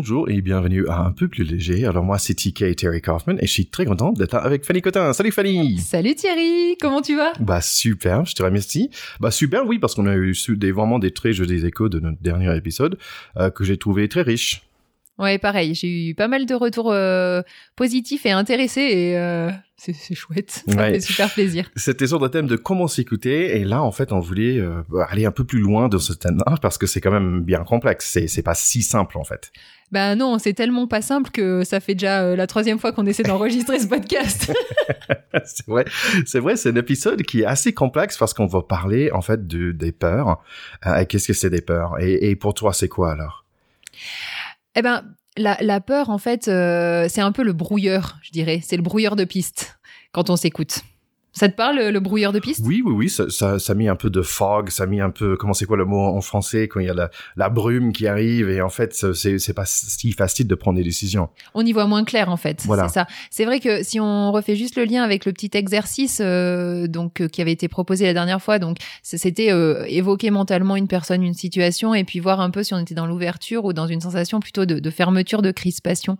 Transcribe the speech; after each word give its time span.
Bonjour 0.00 0.30
et 0.30 0.40
bienvenue 0.40 0.88
à 0.88 1.00
Un 1.00 1.12
peu 1.12 1.28
plus 1.28 1.44
léger. 1.44 1.84
Alors 1.84 2.02
moi 2.02 2.16
c'est 2.18 2.32
TK 2.32 2.74
Terry 2.74 3.02
Kaufman 3.02 3.36
et 3.38 3.46
je 3.46 3.52
suis 3.52 3.66
très 3.66 3.84
content 3.84 4.12
d'être 4.12 4.34
avec 4.34 4.64
Fanny 4.64 4.80
Cotin. 4.80 5.12
Salut 5.12 5.30
Fanny 5.30 5.76
Salut 5.76 6.14
Thierry, 6.14 6.78
comment 6.80 7.02
tu 7.02 7.16
vas? 7.16 7.34
Bah 7.38 7.60
super, 7.60 8.24
je 8.24 8.34
te 8.34 8.42
remercie. 8.42 8.88
Bah 9.20 9.30
super 9.30 9.66
oui 9.66 9.78
parce 9.78 9.94
qu'on 9.94 10.06
a 10.06 10.16
eu 10.16 10.34
des, 10.56 10.72
vraiment 10.72 10.98
des 10.98 11.10
très 11.10 11.34
jolis 11.34 11.66
échos 11.66 11.90
de 11.90 12.00
notre 12.00 12.16
dernier 12.22 12.56
épisode 12.56 12.96
euh, 13.36 13.50
que 13.50 13.62
j'ai 13.62 13.76
trouvé 13.76 14.08
très 14.08 14.22
riche. 14.22 14.62
Ouais, 15.20 15.36
pareil, 15.36 15.74
j'ai 15.74 16.08
eu 16.08 16.14
pas 16.14 16.28
mal 16.28 16.46
de 16.46 16.54
retours 16.54 16.90
euh, 16.90 17.42
positifs 17.76 18.24
et 18.24 18.30
intéressés 18.30 18.80
et 18.80 19.18
euh, 19.18 19.50
c'est 19.76 20.14
chouette, 20.14 20.64
ça 20.66 20.86
fait 20.86 21.00
super 21.00 21.30
plaisir. 21.30 21.70
C'était 21.76 22.06
sur 22.06 22.18
le 22.18 22.30
thème 22.30 22.46
de 22.46 22.56
comment 22.56 22.88
s'écouter 22.88 23.58
et 23.58 23.66
là 23.66 23.82
en 23.82 23.92
fait 23.92 24.12
on 24.12 24.20
voulait 24.20 24.56
euh, 24.56 24.82
aller 25.10 25.26
un 25.26 25.30
peu 25.30 25.44
plus 25.44 25.58
loin 25.58 25.90
de 25.90 25.98
ce 25.98 26.14
thème-là 26.14 26.54
parce 26.62 26.78
que 26.78 26.86
c'est 26.86 27.02
quand 27.02 27.10
même 27.10 27.42
bien 27.42 27.64
complexe, 27.64 28.18
c'est 28.26 28.42
pas 28.42 28.54
si 28.54 28.80
simple 28.80 29.18
en 29.18 29.24
fait. 29.24 29.52
Ben 29.92 30.16
non, 30.16 30.38
c'est 30.38 30.54
tellement 30.54 30.86
pas 30.86 31.02
simple 31.02 31.30
que 31.30 31.64
ça 31.64 31.80
fait 31.80 31.94
déjà 31.94 32.34
la 32.34 32.46
troisième 32.46 32.78
fois 32.78 32.92
qu'on 32.92 33.04
essaie 33.04 33.24
d'enregistrer 33.24 33.78
ce 33.78 33.88
podcast. 33.88 34.50
c'est 35.44 35.66
vrai, 35.66 35.84
c'est 36.24 36.38
vrai, 36.38 36.56
c'est 36.56 36.70
un 36.70 36.76
épisode 36.76 37.20
qui 37.24 37.42
est 37.42 37.44
assez 37.44 37.74
complexe 37.74 38.16
parce 38.16 38.32
qu'on 38.32 38.46
va 38.46 38.62
parler 38.62 39.10
en 39.12 39.20
fait 39.20 39.46
de, 39.46 39.72
des 39.72 39.92
peurs. 39.92 40.42
Qu'est-ce 41.10 41.26
que 41.26 41.34
c'est 41.34 41.50
des 41.50 41.60
peurs? 41.60 42.00
Et, 42.00 42.30
et 42.30 42.36
pour 42.36 42.54
toi 42.54 42.72
c'est 42.72 42.88
quoi 42.88 43.12
alors? 43.12 43.44
Eh 44.74 44.82
ben, 44.82 45.04
la, 45.36 45.56
la 45.60 45.80
peur, 45.80 46.10
en 46.10 46.18
fait, 46.18 46.48
euh, 46.48 47.06
c'est 47.08 47.20
un 47.20 47.32
peu 47.32 47.42
le 47.42 47.52
brouilleur, 47.52 48.18
je 48.22 48.30
dirais. 48.30 48.60
C'est 48.62 48.76
le 48.76 48.82
brouilleur 48.82 49.16
de 49.16 49.24
piste 49.24 49.78
quand 50.12 50.30
on 50.30 50.36
s'écoute. 50.36 50.80
Ça 51.32 51.48
te 51.48 51.54
parle, 51.54 51.78
le 51.78 52.00
brouilleur 52.00 52.32
de 52.32 52.40
piste? 52.40 52.60
Oui, 52.64 52.82
oui, 52.84 52.92
oui. 52.92 53.08
Ça, 53.08 53.30
ça, 53.30 53.58
ça, 53.58 53.72
a 53.72 53.76
mis 53.76 53.88
un 53.88 53.96
peu 53.96 54.10
de 54.10 54.22
fog, 54.22 54.70
ça 54.70 54.86
mis 54.86 55.00
un 55.00 55.10
peu, 55.10 55.36
comment 55.36 55.52
c'est 55.52 55.64
quoi 55.64 55.76
le 55.76 55.84
mot 55.84 56.00
en 56.00 56.20
français, 56.20 56.66
quand 56.68 56.80
il 56.80 56.86
y 56.86 56.90
a 56.90 56.94
la, 56.94 57.10
la 57.36 57.48
brume 57.48 57.92
qui 57.92 58.06
arrive, 58.06 58.50
et 58.50 58.60
en 58.60 58.68
fait, 58.68 58.94
c'est, 59.14 59.38
c'est 59.38 59.54
pas 59.54 59.64
si 59.66 60.12
facile 60.12 60.48
de 60.48 60.54
prendre 60.54 60.78
des 60.78 60.84
décisions. 60.84 61.28
On 61.54 61.64
y 61.64 61.72
voit 61.72 61.86
moins 61.86 62.04
clair, 62.04 62.28
en 62.30 62.36
fait. 62.36 62.62
Voilà. 62.66 62.88
C'est 62.88 62.94
ça. 62.94 63.06
C'est 63.30 63.44
vrai 63.44 63.60
que 63.60 63.82
si 63.82 64.00
on 64.00 64.32
refait 64.32 64.56
juste 64.56 64.76
le 64.76 64.84
lien 64.84 65.02
avec 65.02 65.24
le 65.24 65.32
petit 65.32 65.50
exercice 65.54 66.20
euh, 66.20 66.86
donc 66.88 67.20
euh, 67.20 67.28
qui 67.28 67.40
avait 67.40 67.52
été 67.52 67.68
proposé 67.68 68.06
la 68.06 68.12
dernière 68.12 68.42
fois, 68.42 68.58
donc 68.58 68.78
c'était 69.02 69.52
euh, 69.52 69.84
évoquer 69.88 70.30
mentalement 70.30 70.76
une 70.76 70.88
personne, 70.88 71.22
une 71.22 71.34
situation, 71.34 71.94
et 71.94 72.04
puis 72.04 72.18
voir 72.18 72.40
un 72.40 72.50
peu 72.50 72.62
si 72.62 72.74
on 72.74 72.78
était 72.78 72.94
dans 72.94 73.06
l'ouverture 73.06 73.64
ou 73.64 73.72
dans 73.72 73.86
une 73.86 74.00
sensation 74.00 74.40
plutôt 74.40 74.66
de, 74.66 74.78
de 74.78 74.90
fermeture, 74.90 75.42
de 75.42 75.52
crispation. 75.52 76.16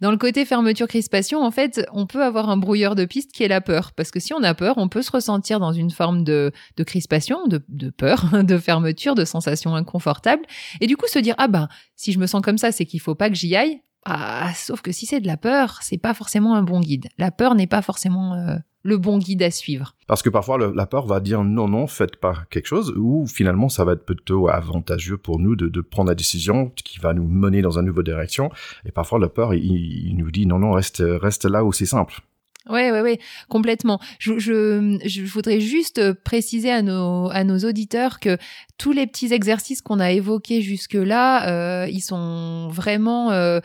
Dans 0.00 0.10
le 0.10 0.16
côté 0.16 0.44
fermeture-crispation, 0.44 1.42
en 1.42 1.50
fait, 1.50 1.86
on 1.92 2.06
peut 2.06 2.22
avoir 2.22 2.48
un 2.48 2.56
brouilleur 2.56 2.94
de 2.94 3.04
piste 3.04 3.32
qui 3.32 3.42
est 3.42 3.48
la 3.48 3.60
peur, 3.60 3.92
parce 3.92 4.10
que 4.10 4.20
si 4.20 4.32
on 4.32 4.42
a 4.42 4.53
peur, 4.54 4.78
on 4.78 4.88
peut 4.88 5.02
se 5.02 5.10
ressentir 5.10 5.60
dans 5.60 5.72
une 5.72 5.90
forme 5.90 6.24
de, 6.24 6.52
crispation, 6.86 7.46
de, 7.46 7.90
peur, 7.90 8.24
de 8.44 8.58
fermeture, 8.58 9.14
de 9.14 9.24
sensation 9.24 9.74
inconfortable, 9.74 10.42
et 10.80 10.86
du 10.86 10.96
coup 10.96 11.06
se 11.06 11.18
dire 11.18 11.34
ah 11.38 11.48
ben 11.48 11.68
si 11.96 12.12
je 12.12 12.18
me 12.18 12.26
sens 12.26 12.42
comme 12.42 12.58
ça, 12.58 12.72
c'est 12.72 12.86
qu'il 12.86 13.00
faut 13.00 13.14
pas 13.14 13.28
que 13.28 13.36
j'y 13.36 13.54
aille. 13.56 13.80
Ah, 14.06 14.52
sauf 14.54 14.82
que 14.82 14.92
si 14.92 15.06
c'est 15.06 15.20
de 15.20 15.26
la 15.26 15.38
peur, 15.38 15.78
c'est 15.80 15.96
pas 15.96 16.12
forcément 16.12 16.54
un 16.54 16.62
bon 16.62 16.80
guide. 16.80 17.08
La 17.16 17.30
peur 17.30 17.54
n'est 17.54 17.66
pas 17.66 17.80
forcément 17.80 18.34
euh, 18.34 18.56
le 18.84 18.98
bon 18.98 19.18
guide 19.18 19.42
à 19.42 19.50
suivre. 19.50 19.96
Parce 20.06 20.22
que 20.22 20.28
parfois 20.28 20.58
la 20.58 20.86
peur 20.86 21.06
va 21.06 21.18
dire 21.18 21.42
non 21.42 21.66
non 21.68 21.86
faites 21.86 22.16
pas 22.16 22.44
quelque 22.50 22.66
chose 22.66 22.92
ou 22.96 23.26
finalement 23.26 23.70
ça 23.70 23.84
va 23.84 23.92
être 23.92 24.04
plutôt 24.04 24.48
avantageux 24.48 25.16
pour 25.16 25.38
nous 25.38 25.56
de, 25.56 25.80
prendre 25.80 26.10
la 26.10 26.14
décision 26.14 26.70
qui 26.76 26.98
va 26.98 27.14
nous 27.14 27.26
mener 27.26 27.62
dans 27.62 27.78
une 27.78 27.86
nouvelle 27.86 28.04
direction 28.04 28.50
et 28.84 28.92
parfois 28.92 29.18
la 29.18 29.28
peur 29.28 29.54
il, 29.54 30.14
nous 30.16 30.30
dit 30.30 30.46
non 30.46 30.58
non 30.58 30.72
reste 30.72 31.02
reste 31.04 31.46
là 31.46 31.64
où 31.64 31.72
c'est 31.72 31.86
simple. 31.86 32.20
Ouais, 32.68 32.90
ouais, 32.90 33.02
ouais, 33.02 33.18
complètement. 33.50 34.00
Je, 34.18 34.38
je, 34.38 34.98
je, 35.04 35.22
voudrais 35.24 35.60
juste 35.60 36.14
préciser 36.24 36.70
à 36.70 36.80
nos, 36.80 37.28
à 37.30 37.44
nos 37.44 37.58
auditeurs 37.58 38.20
que 38.20 38.38
tous 38.78 38.92
les 38.92 39.06
petits 39.06 39.34
exercices 39.34 39.82
qu'on 39.82 40.00
a 40.00 40.12
évoqués 40.12 40.62
jusque-là, 40.62 41.48
euh, 41.48 41.86
ils 41.90 42.00
sont 42.00 42.68
vraiment, 42.68 43.32
euh, 43.32 43.60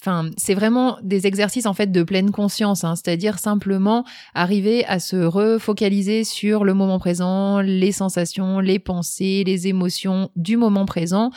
enfin, 0.00 0.30
c'est 0.36 0.54
vraiment 0.54 0.98
des 1.02 1.26
exercices 1.26 1.66
en 1.66 1.74
fait 1.74 1.90
de 1.90 2.02
pleine 2.04 2.30
conscience, 2.30 2.84
hein, 2.84 2.94
c'est-à-dire 2.94 3.40
simplement 3.40 4.04
arriver 4.34 4.84
à 4.84 5.00
se 5.00 5.16
refocaliser 5.16 6.22
sur 6.22 6.62
le 6.62 6.72
moment 6.72 7.00
présent, 7.00 7.60
les 7.60 7.92
sensations, 7.92 8.60
les 8.60 8.78
pensées, 8.78 9.42
les 9.44 9.66
émotions 9.66 10.30
du 10.36 10.56
moment 10.56 10.86
présent. 10.86 11.32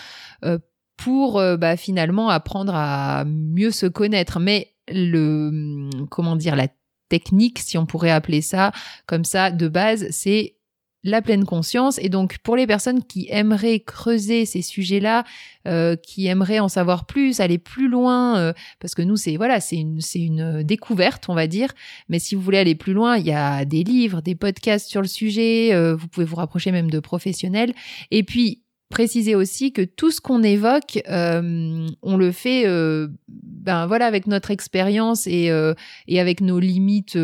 Euh, 0.46 0.60
pour 0.96 1.40
euh, 1.40 1.58
bah, 1.58 1.76
finalement 1.76 2.30
apprendre 2.30 2.74
à 2.76 3.26
mieux 3.26 3.72
se 3.72 3.88
connaître. 3.88 4.40
Mais 4.40 4.74
le 4.88 5.90
comment 6.10 6.36
dire 6.36 6.56
la 6.56 6.68
technique, 7.10 7.60
si 7.60 7.78
on 7.78 7.86
pourrait 7.86 8.12
appeler 8.12 8.42
ça 8.42 8.72
comme 9.06 9.26
ça, 9.26 9.52
de 9.52 9.68
base, 9.68 10.08
c'est 10.12 10.56
la 11.04 11.22
pleine 11.22 11.46
conscience. 11.46 12.00
Et 12.00 12.10
donc, 12.10 12.38
pour 12.40 12.56
les 12.56 12.66
personnes 12.66 13.04
qui 13.04 13.28
aimeraient 13.30 13.82
creuser 13.82 14.46
ces 14.46 14.62
sujets-là, 14.62 15.26
euh, 15.68 15.96
qui 15.96 16.28
aimeraient 16.28 16.60
en 16.60 16.70
savoir 16.70 17.06
plus, 17.06 17.40
aller 17.40 17.58
plus 17.58 17.90
loin, 17.90 18.38
euh, 18.38 18.54
parce 18.80 18.96
que 18.96 19.02
nous, 19.02 19.18
c'est 19.18 19.36
voilà, 19.36 19.60
c'est 19.60 19.78
une, 19.78 20.02
c'est 20.02 20.22
une 20.22 20.64
découverte, 20.64 21.26
on 21.28 21.36
va 21.36 21.48
dire. 21.48 21.74
Mais 22.08 22.20
si 22.20 22.36
vous 22.36 22.42
voulez 22.42 22.58
aller 22.58 22.76
plus 22.76 22.94
loin, 22.94 23.18
il 23.18 23.26
y 23.26 23.34
a 23.34 23.66
des 23.66 23.84
livres, 23.84 24.22
des 24.22 24.36
podcasts 24.36 24.90
sur 24.90 25.02
le 25.02 25.08
sujet. 25.08 25.74
Euh, 25.74 25.96
vous 25.96 26.08
pouvez 26.08 26.26
vous 26.26 26.38
rapprocher 26.38 26.72
même 26.72 26.90
de 26.90 27.00
professionnels. 27.00 27.74
Et 28.12 28.24
puis, 28.24 28.63
préciser 28.94 29.34
aussi 29.34 29.74
que 29.74 29.82
tout 29.82 30.12
ce 30.12 30.22
qu'on 30.22 30.44
évoque, 30.44 31.02
euh, 31.10 31.88
on 32.04 32.16
le 32.16 32.32
fait, 32.32 32.68
euh, 32.68 33.08
ben 33.28 33.88
voilà, 33.88 34.06
avec 34.06 34.28
notre 34.28 34.52
expérience 34.52 35.26
et, 35.26 35.50
euh, 35.50 35.74
et 36.08 36.20
avec 36.20 36.42
nos 36.42 36.60
limites 36.60 37.18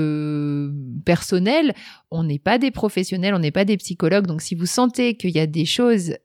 personnelles. 1.05 1.75
On 2.09 2.23
n'est 2.23 2.39
pas 2.39 2.57
des 2.57 2.71
professionnels, 2.71 3.35
on 3.35 3.39
n'est 3.39 3.51
pas 3.51 3.65
des 3.65 3.77
psychologues. 3.77 4.25
Donc, 4.25 4.41
si 4.41 4.55
vous 4.55 4.65
sentez 4.65 5.13
qu'il 5.13 5.29
y 5.29 5.39
a 5.39 5.45
des 5.45 5.65
choses 5.65 6.15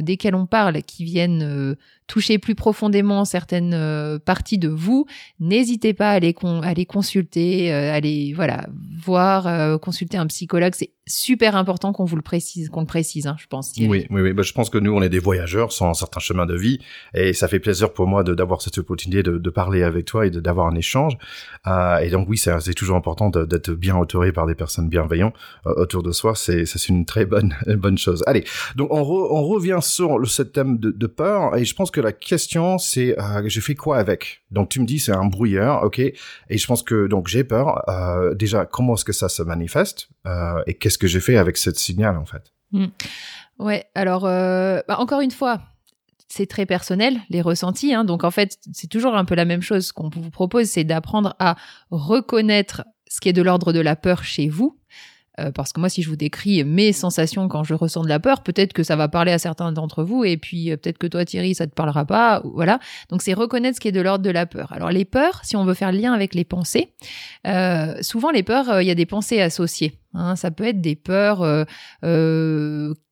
desquelles 0.00 0.34
on 0.34 0.46
parle 0.46 0.82
qui 0.82 1.04
viennent 1.04 1.76
toucher 2.10 2.38
plus 2.38 2.56
profondément 2.56 3.24
certaines 3.24 4.18
parties 4.24 4.58
de 4.58 4.68
vous, 4.68 5.06
n'hésitez 5.38 5.94
pas 5.94 6.10
à 6.10 6.14
aller, 6.14 6.34
aller 6.62 6.84
consulter, 6.84 7.72
aller 7.72 8.32
voilà 8.34 8.66
voir, 9.00 9.78
consulter 9.80 10.16
un 10.16 10.26
psychologue. 10.26 10.72
C'est 10.76 10.90
super 11.10 11.56
important 11.56 11.92
qu'on 11.92 12.04
vous 12.04 12.16
le 12.16 12.22
précise, 12.22 12.68
qu'on 12.70 12.80
le 12.80 12.86
précise, 12.86 13.26
hein, 13.26 13.36
je 13.38 13.46
pense. 13.46 13.72
Oui, 13.78 14.06
oui. 14.10 14.32
Bah, 14.32 14.42
je 14.42 14.52
pense 14.52 14.70
que 14.70 14.78
nous, 14.78 14.92
on 14.92 15.02
est 15.02 15.08
des 15.08 15.18
voyageurs 15.18 15.72
sans 15.72 15.90
un 15.90 15.94
certain 15.94 16.20
chemin 16.20 16.46
de 16.46 16.54
vie, 16.54 16.78
et 17.14 17.32
ça 17.32 17.48
fait 17.48 17.60
plaisir 17.60 17.92
pour 17.92 18.06
moi 18.06 18.22
d'avoir 18.24 18.62
cette 18.62 18.78
opportunité 18.78 19.22
de, 19.22 19.50
parler 19.50 19.82
avec 19.82 20.04
toi 20.04 20.26
et 20.26 20.30
d'avoir 20.30 20.68
un 20.68 20.76
échange. 20.76 21.18
Euh, 21.66 21.98
et 21.98 22.08
donc 22.10 22.28
oui, 22.28 22.38
c'est 22.38 22.74
toujours 22.74 22.96
important 22.96 23.30
d'être 23.30 23.72
bien 23.72 23.96
autoré 23.96 24.32
par 24.32 24.46
des 24.46 24.54
personnes 24.54 24.88
bienveillantes 24.88 25.34
euh, 25.66 25.74
autour 25.76 26.04
de 26.04 26.12
soi. 26.12 26.34
C'est 26.36 26.88
une 26.88 27.04
très 27.04 27.26
bonne 27.26 27.54
bonne 27.66 27.98
chose. 27.98 28.22
Allez, 28.26 28.44
donc 28.76 28.88
on, 28.92 29.02
revient 29.02 29.78
sur 29.80 30.18
le, 30.18 30.26
ce 30.26 30.42
thème 30.42 30.78
de, 30.78 31.06
peur, 31.06 31.56
et 31.56 31.64
je 31.64 31.74
pense 31.74 31.90
que 31.90 31.99
la 32.00 32.12
question 32.12 32.78
c'est 32.78 33.18
euh, 33.18 33.42
je 33.46 33.60
fais 33.60 33.74
quoi 33.74 33.98
avec? 33.98 34.42
Donc 34.50 34.68
tu 34.68 34.80
me 34.80 34.86
dis 34.86 34.98
c'est 34.98 35.12
un 35.12 35.26
brouilleur, 35.26 35.82
ok? 35.82 35.98
Et 35.98 36.14
je 36.50 36.66
pense 36.66 36.82
que 36.82 37.06
donc 37.06 37.28
j'ai 37.28 37.44
peur. 37.44 37.88
Euh, 37.88 38.34
déjà, 38.34 38.66
comment 38.66 38.94
est-ce 38.94 39.04
que 39.04 39.12
ça 39.12 39.28
se 39.28 39.42
manifeste 39.42 40.08
euh, 40.26 40.62
Et 40.66 40.74
qu'est-ce 40.74 40.98
que 40.98 41.06
j'ai 41.06 41.20
fait 41.20 41.36
avec 41.36 41.56
ce 41.56 41.72
signal 41.72 42.16
en 42.16 42.26
fait? 42.26 42.52
Mmh. 42.72 42.86
Ouais, 43.58 43.84
alors 43.94 44.24
euh, 44.26 44.80
bah, 44.88 44.98
encore 44.98 45.20
une 45.20 45.30
fois, 45.30 45.60
c'est 46.28 46.46
très 46.46 46.66
personnel, 46.66 47.20
les 47.28 47.42
ressentis. 47.42 47.92
Hein, 47.92 48.04
donc 48.04 48.24
en 48.24 48.30
fait, 48.30 48.58
c'est 48.72 48.88
toujours 48.88 49.16
un 49.16 49.24
peu 49.24 49.34
la 49.34 49.44
même 49.44 49.62
chose. 49.62 49.92
Qu'on 49.92 50.08
vous 50.08 50.30
propose, 50.30 50.66
c'est 50.66 50.84
d'apprendre 50.84 51.34
à 51.38 51.56
reconnaître 51.90 52.84
ce 53.08 53.20
qui 53.20 53.28
est 53.28 53.32
de 53.32 53.42
l'ordre 53.42 53.72
de 53.72 53.80
la 53.80 53.96
peur 53.96 54.24
chez 54.24 54.48
vous. 54.48 54.78
Euh, 55.40 55.50
parce 55.52 55.72
que 55.72 55.80
moi, 55.80 55.88
si 55.88 56.02
je 56.02 56.08
vous 56.08 56.16
décris 56.16 56.64
mes 56.64 56.92
sensations 56.92 57.48
quand 57.48 57.64
je 57.64 57.74
ressens 57.74 58.02
de 58.02 58.08
la 58.08 58.20
peur, 58.20 58.42
peut-être 58.42 58.72
que 58.72 58.82
ça 58.82 58.96
va 58.96 59.08
parler 59.08 59.32
à 59.32 59.38
certains 59.38 59.72
d'entre 59.72 60.02
vous, 60.02 60.24
et 60.24 60.36
puis 60.36 60.70
euh, 60.70 60.76
peut-être 60.76 60.98
que 60.98 61.06
toi, 61.06 61.24
Thierry, 61.24 61.54
ça 61.54 61.66
te 61.66 61.74
parlera 61.74 62.04
pas. 62.04 62.42
Voilà. 62.44 62.78
Donc, 63.08 63.22
c'est 63.22 63.34
reconnaître 63.34 63.76
ce 63.76 63.80
qui 63.80 63.88
est 63.88 63.92
de 63.92 64.00
l'ordre 64.00 64.24
de 64.24 64.30
la 64.30 64.46
peur. 64.46 64.72
Alors, 64.72 64.90
les 64.90 65.04
peurs, 65.04 65.40
si 65.44 65.56
on 65.56 65.64
veut 65.64 65.74
faire 65.74 65.92
le 65.92 65.98
lien 65.98 66.12
avec 66.12 66.34
les 66.34 66.44
pensées, 66.44 66.92
euh, 67.46 67.94
souvent 68.02 68.30
les 68.30 68.42
peurs, 68.42 68.80
il 68.80 68.86
y 68.86 68.90
a 68.90 68.94
des 68.94 69.06
pensées 69.06 69.40
associées. 69.40 69.94
Hein. 70.14 70.34
ça 70.34 70.50
peut 70.50 70.64
être 70.64 70.80
des 70.80 70.96
peurs 70.96 71.44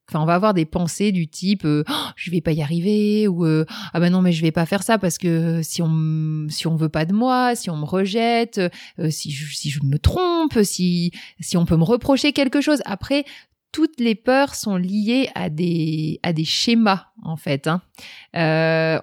Enfin, 0.09 0.23
on 0.23 0.27
va 0.27 0.35
avoir 0.35 0.55
des 0.55 0.65
pensées 0.65 1.13
du 1.13 1.29
type 1.29 1.65
euh, 1.67 1.85
oh, 1.89 2.09
je 2.17 2.31
vais 2.31 2.41
pas 2.41 2.53
y 2.53 2.63
arriver 2.63 3.29
ou 3.29 3.45
euh, 3.45 3.67
ah 3.93 4.01
ben 4.01 4.11
non 4.11 4.23
mais 4.23 4.33
je 4.33 4.41
vais 4.41 4.53
pas 4.53 4.65
faire 4.65 4.83
ça 4.83 4.97
parce 4.97 5.19
que 5.19 5.61
si 5.63 5.83
on 5.83 6.47
si 6.49 6.67
on 6.67 6.77
veut 6.77 6.89
pas 6.89 7.05
de 7.05 7.13
moi, 7.13 7.55
si 7.55 7.69
on 7.69 7.77
me 7.77 7.85
rejette, 7.85 8.59
euh, 8.99 9.11
si 9.11 9.31
je, 9.31 9.55
si 9.55 9.69
je 9.71 9.83
me 9.85 9.99
trompe, 9.99 10.59
si 10.63 11.13
si 11.41 11.57
on 11.57 11.67
peut 11.67 11.77
me 11.77 11.85
reprocher 11.85 12.33
quelque 12.33 12.63
chose. 12.63 12.81
Après, 12.87 13.25
toutes 13.71 14.01
les 14.01 14.15
peurs 14.15 14.55
sont 14.55 14.77
liées 14.77 15.29
à 15.35 15.51
des 15.51 16.21
à 16.23 16.33
des 16.33 16.47
schémas 16.47 17.09
en 17.23 17.37
fait. 17.37 17.69
Hein. 17.69 17.83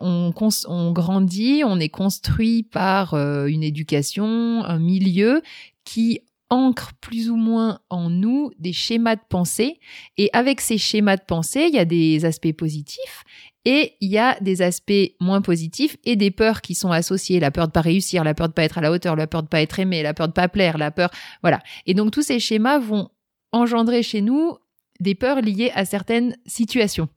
on, 0.02 0.34
on 0.68 0.92
grandit, 0.92 1.62
on 1.64 1.80
est 1.80 1.90
construit 1.90 2.64
par 2.64 3.14
une 3.14 3.64
éducation, 3.64 4.64
un 4.64 4.80
milieu 4.80 5.44
qui 5.84 6.20
ancre 6.50 6.92
plus 7.02 7.30
ou 7.30 7.36
moins 7.36 7.80
en 7.90 8.10
nous 8.10 8.52
des 8.60 8.74
schémas 8.74 9.16
de 9.16 9.22
pensée. 9.30 9.80
Et 10.18 10.30
avec 10.34 10.62
ces 10.62 10.78
schémas 10.78 11.18
de 11.18 11.24
pensée, 11.26 11.68
il 11.70 11.76
y 11.76 11.80
a 11.80 11.86
des 11.86 12.26
aspects 12.26 12.54
positifs 12.54 13.24
et 13.66 13.94
il 14.00 14.12
y 14.12 14.18
a 14.18 14.40
des 14.42 14.62
aspects 14.62 15.14
moins 15.20 15.42
positifs 15.42 15.98
et 16.04 16.16
des 16.16 16.32
peurs 16.32 16.62
qui 16.62 16.76
sont 16.76 16.92
associées. 16.92 17.40
La 17.40 17.52
peur 17.52 17.68
de 17.68 17.72
pas 17.72 17.82
réussir, 17.82 18.24
la 18.24 18.34
peur 18.34 18.48
de 18.48 18.54
pas 18.54 18.64
être 18.64 18.78
à 18.78 18.82
la 18.82 18.92
hauteur, 18.92 19.16
la 19.16 19.28
peur 19.28 19.44
de 19.44 19.48
pas 19.48 19.62
être 19.62 19.80
aimé, 19.80 20.04
la 20.04 20.14
peur 20.14 20.28
de 20.28 20.34
pas 20.34 20.48
plaire, 20.48 20.78
la 20.78 20.92
peur, 20.92 21.10
voilà. 21.42 21.62
Et 21.88 21.94
donc 21.94 22.12
tous 22.12 22.22
ces 22.22 22.40
schémas 22.40 22.78
vont 22.80 23.10
engendrer 23.52 24.04
chez 24.04 24.22
nous 24.22 24.58
des 25.00 25.16
peurs 25.16 25.42
liées 25.42 25.72
à 25.74 25.84
certaines 25.86 26.38
situations. 26.46 27.10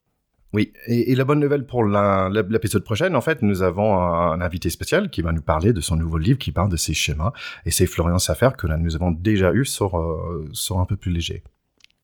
Oui, 0.55 0.73
et, 0.87 1.15
la 1.15 1.25
bonne 1.25 1.41
nouvelle 1.41 1.67
pour 1.67 1.85
l'épisode 1.85 2.83
prochain, 2.83 3.15
en 3.15 3.21
fait, 3.21 3.43
nous 3.43 3.63
avons 3.63 3.99
un, 3.99 4.41
invité 4.41 4.71
spécial 4.71 5.11
qui 5.11 5.21
va 5.21 5.33
nous 5.33 5.43
parler 5.43 5.75
de 5.75 5.81
son 5.81 5.97
nouveau 5.97 6.17
livre 6.17 6.39
qui 6.39 6.53
parle 6.53 6.71
de 6.71 6.77
ces 6.77 6.95
schémas, 6.95 7.33
et 7.67 7.71
c'est 7.71 7.87
Florian 7.87 8.19
Safer 8.19 8.51
que 8.57 8.67
là, 8.67 8.79
nous 8.79 8.95
avons 8.95 9.11
déjà 9.11 9.53
eu 9.53 9.67
sur, 9.67 9.99
euh, 9.99 10.49
sur 10.53 10.79
un 10.79 10.87
peu 10.87 10.97
plus 10.97 11.13
léger. 11.13 11.43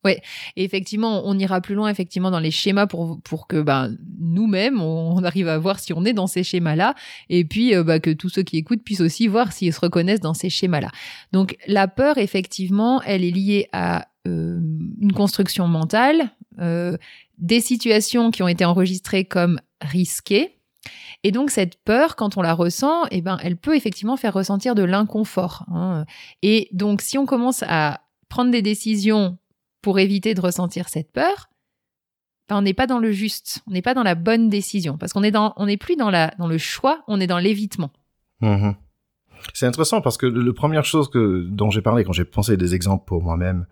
Oui, 0.04 0.12
et 0.56 0.64
effectivement, 0.64 1.22
on 1.24 1.38
ira 1.38 1.62
plus 1.62 1.74
loin 1.74 1.88
effectivement 1.88 2.30
dans 2.30 2.38
les 2.38 2.50
schémas 2.50 2.86
pour 2.86 3.22
pour 3.22 3.46
que 3.46 3.62
ben 3.62 3.96
nous-mêmes 4.20 4.82
on, 4.82 5.24
arrive 5.24 5.48
à 5.48 5.56
voir 5.56 5.78
si 5.78 5.94
on 5.94 6.04
est 6.04 6.12
dans 6.12 6.26
ces 6.26 6.42
schémas-là, 6.42 6.94
et 7.30 7.46
puis 7.46 7.74
euh, 7.74 7.82
bah, 7.82 8.00
que 8.00 8.10
tous 8.10 8.28
ceux 8.28 8.42
qui 8.42 8.58
écoutent 8.58 8.84
puissent 8.84 9.00
aussi 9.00 9.28
voir 9.28 9.52
s'ils 9.52 9.72
se 9.72 9.80
reconnaissent 9.80 10.20
dans 10.20 10.34
ces 10.34 10.50
schémas-là. 10.50 10.90
Donc 11.32 11.56
la 11.66 11.88
peur, 11.88 12.18
effectivement, 12.18 13.00
elle 13.02 13.24
est 13.24 13.30
liée 13.30 13.68
à 13.72 14.06
euh, 14.26 14.60
une 15.00 15.12
construction 15.12 15.66
mentale, 15.68 16.30
euh, 16.60 16.96
des 17.38 17.60
situations 17.60 18.30
qui 18.30 18.42
ont 18.42 18.48
été 18.48 18.64
enregistrées 18.64 19.24
comme 19.24 19.60
risquées. 19.80 20.58
Et 21.22 21.32
donc 21.32 21.50
cette 21.50 21.82
peur, 21.82 22.16
quand 22.16 22.36
on 22.36 22.42
la 22.42 22.52
ressent, 22.52 23.04
eh 23.10 23.22
ben, 23.22 23.38
elle 23.42 23.56
peut 23.56 23.74
effectivement 23.74 24.16
faire 24.16 24.34
ressentir 24.34 24.74
de 24.74 24.82
l'inconfort. 24.82 25.64
Hein. 25.72 26.04
Et 26.42 26.68
donc 26.72 27.00
si 27.00 27.16
on 27.16 27.26
commence 27.26 27.62
à 27.66 28.02
prendre 28.28 28.50
des 28.50 28.62
décisions 28.62 29.38
pour 29.80 29.98
éviter 29.98 30.34
de 30.34 30.40
ressentir 30.40 30.88
cette 30.88 31.12
peur, 31.12 31.48
ben, 32.48 32.58
on 32.58 32.62
n'est 32.62 32.74
pas 32.74 32.86
dans 32.86 32.98
le 32.98 33.12
juste, 33.12 33.62
on 33.66 33.70
n'est 33.70 33.82
pas 33.82 33.94
dans 33.94 34.02
la 34.02 34.14
bonne 34.14 34.50
décision, 34.50 34.98
parce 34.98 35.12
qu'on 35.12 35.22
est 35.22 35.34
n'est 35.60 35.76
plus 35.78 35.96
dans 35.96 36.10
la, 36.10 36.34
dans 36.38 36.46
le 36.46 36.58
choix, 36.58 37.02
on 37.08 37.20
est 37.20 37.26
dans 37.26 37.38
l'évitement. 37.38 37.90
Mmh 38.40 38.72
c'est 39.52 39.66
intéressant 39.66 40.00
parce 40.00 40.16
que 40.16 40.26
la 40.26 40.52
première 40.52 40.84
chose 40.84 41.10
que 41.10 41.44
dont 41.48 41.70
j'ai 41.70 41.82
parlé 41.82 42.04
quand 42.04 42.12
j'ai 42.12 42.24
pensé 42.24 42.56
des 42.56 42.74
exemples 42.74 43.04
pour 43.06 43.22
moi-même 43.22 43.66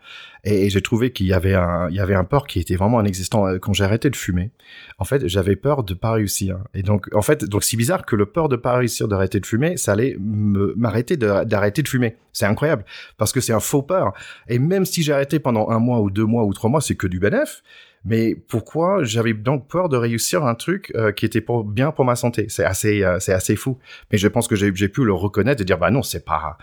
et, 0.44 0.70
j'ai 0.70 0.82
trouvé 0.82 1.12
qu'il 1.12 1.26
y 1.26 1.32
avait 1.32 1.54
un 1.54 1.88
il 1.88 1.96
y 1.96 2.00
avait 2.00 2.14
un 2.14 2.24
peur 2.24 2.46
qui 2.46 2.58
était 2.58 2.76
vraiment 2.76 3.00
inexistant 3.00 3.46
euh, 3.46 3.58
quand 3.58 3.72
j'ai 3.72 3.84
arrêté 3.84 4.10
de 4.10 4.16
fumer. 4.16 4.50
En 4.98 5.04
fait, 5.04 5.26
j'avais 5.28 5.56
peur 5.56 5.84
de 5.84 5.94
pas 5.94 6.12
réussir 6.12 6.58
et 6.74 6.82
donc 6.82 7.08
en 7.14 7.22
fait 7.22 7.44
donc 7.44 7.64
c'est 7.64 7.76
bizarre 7.76 8.04
que 8.04 8.16
le 8.16 8.26
peur 8.26 8.48
de 8.48 8.56
pas 8.56 8.76
réussir 8.76 9.08
d'arrêter 9.08 9.40
de 9.40 9.46
fumer, 9.46 9.76
ça 9.76 9.92
allait 9.92 10.16
m'arrêter 10.19 11.16
d'arrêter 11.16 11.82
de, 11.82 11.88
fumer. 11.88 12.16
C'est 12.32 12.46
incroyable 12.46 12.84
parce 13.16 13.32
que 13.32 13.40
c'est 13.40 13.52
un 13.52 13.60
faux 13.60 13.82
peur 13.82 14.12
et 14.48 14.58
même 14.58 14.84
si 14.84 15.02
j'ai 15.02 15.12
arrêté 15.12 15.38
pendant 15.38 15.70
un 15.70 15.78
mois 15.78 16.00
ou 16.00 16.10
deux 16.10 16.26
mois 16.26 16.44
ou 16.44 16.52
trois 16.52 16.70
mois, 16.70 16.80
c'est 16.80 16.96
que 16.96 17.06
du 17.06 17.18
bénéf. 17.18 17.62
Mais 18.04 18.34
pourquoi 18.34 19.04
j'avais 19.04 19.32
donc 19.32 19.68
peur 19.68 19.88
de 19.88 19.96
réussir 19.96 20.44
un 20.44 20.54
truc 20.54 20.92
euh, 20.96 21.12
qui 21.12 21.25
était 21.25 21.40
pour, 21.40 21.64
bien 21.64 21.92
pour 21.92 22.04
ma 22.04 22.16
santé? 22.16 22.46
C'est 22.48 22.64
assez, 22.64 23.04
euh, 23.04 23.20
c'est 23.20 23.32
assez 23.32 23.54
fou. 23.54 23.78
Mais 24.10 24.18
je 24.18 24.26
pense 24.26 24.48
que 24.48 24.56
j'ai 24.56 24.72
pu 24.88 25.04
le 25.04 25.12
reconnaître 25.12 25.62
dire 25.64 25.79
bah 25.79 25.91
non, 25.91 26.03
c'est 26.03 26.25
pas 26.25 26.59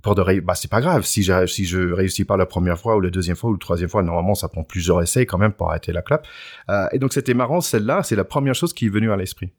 pour 0.00 0.14
de 0.14 0.40
bah 0.40 0.54
c'est 0.54 0.70
pas 0.70 0.80
grave 0.80 1.04
si 1.04 1.22
je 1.22 1.46
si 1.46 1.64
je 1.64 1.92
réussis 1.92 2.24
pas 2.24 2.36
la 2.36 2.46
première 2.46 2.78
fois 2.78 2.96
ou 2.96 3.00
la 3.00 3.10
deuxième 3.10 3.36
fois 3.36 3.50
ou 3.50 3.54
la 3.54 3.58
troisième 3.58 3.90
fois 3.90 4.02
normalement 4.02 4.34
ça 4.34 4.48
prend 4.48 4.64
plusieurs 4.64 5.02
essais 5.02 5.26
quand 5.26 5.38
même 5.38 5.52
pour 5.52 5.70
arrêter 5.70 5.92
la 5.92 6.02
clope 6.02 6.26
euh, 6.70 6.86
et 6.92 6.98
donc 6.98 7.12
c'était 7.12 7.34
marrant 7.34 7.60
celle-là 7.60 8.02
c'est 8.02 8.16
la 8.16 8.24
première 8.24 8.54
chose 8.54 8.72
qui 8.72 8.86
est 8.86 8.90
venue 8.90 9.12
à 9.12 9.16
l'esprit 9.16 9.52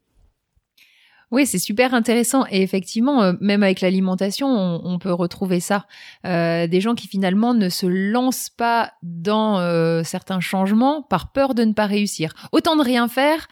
oui, 1.30 1.46
c'est 1.46 1.58
super 1.58 1.94
intéressant. 1.94 2.44
Et 2.48 2.62
effectivement, 2.62 3.22
euh, 3.22 3.32
même 3.40 3.64
avec 3.64 3.80
l'alimentation, 3.80 4.46
on, 4.46 4.98
peut 5.00 5.12
retrouver 5.12 5.58
ça. 5.58 5.86
Euh, 6.24 6.68
des 6.68 6.80
gens 6.80 6.94
qui 6.94 7.08
finalement 7.08 7.54
ne 7.54 7.68
se 7.70 7.86
lancent 7.86 8.50
pas 8.50 8.92
dans 9.02 9.58
certains 10.04 10.38
changements 10.38 11.02
par 11.02 11.32
peur 11.32 11.54
de 11.54 11.64
ne 11.64 11.72
pas 11.72 11.86
réussir. 11.86 12.34
Autant 12.52 12.76
de 12.76 12.82
rien 12.82 13.08
faire 13.08 13.48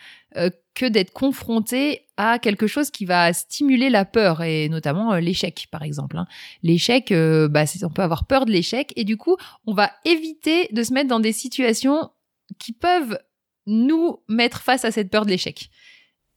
que 0.74 0.86
d'être 0.86 1.12
confronté 1.12 2.06
à 2.16 2.38
quelque 2.38 2.66
chose 2.66 2.90
qui 2.90 3.04
va 3.04 3.32
stimuler 3.32 3.90
la 3.90 4.04
peur, 4.04 4.42
et 4.42 4.69
notamment 4.69 5.14
l'échec, 5.16 5.69
par 5.70 5.82
exemple. 5.82 6.16
Hein. 6.16 6.26
L'échec, 6.62 7.12
bah, 7.12 7.64
on 7.82 7.90
peut 7.90 8.02
avoir 8.02 8.26
peur 8.26 8.46
de 8.46 8.52
l'échec, 8.52 8.92
et 8.96 9.04
du 9.04 9.16
coup, 9.16 9.36
on 9.66 9.74
va 9.74 9.90
éviter 10.04 10.69
de 10.72 10.82
se 10.82 10.92
mettre 10.92 11.08
dans 11.08 11.20
des 11.20 11.32
situations 11.32 12.10
qui 12.58 12.72
peuvent 12.72 13.19
nous 13.66 14.20
mettre 14.28 14.62
face 14.62 14.84
à 14.84 14.90
cette 14.90 15.10
peur 15.10 15.24
de 15.24 15.30
l'échec. 15.30 15.70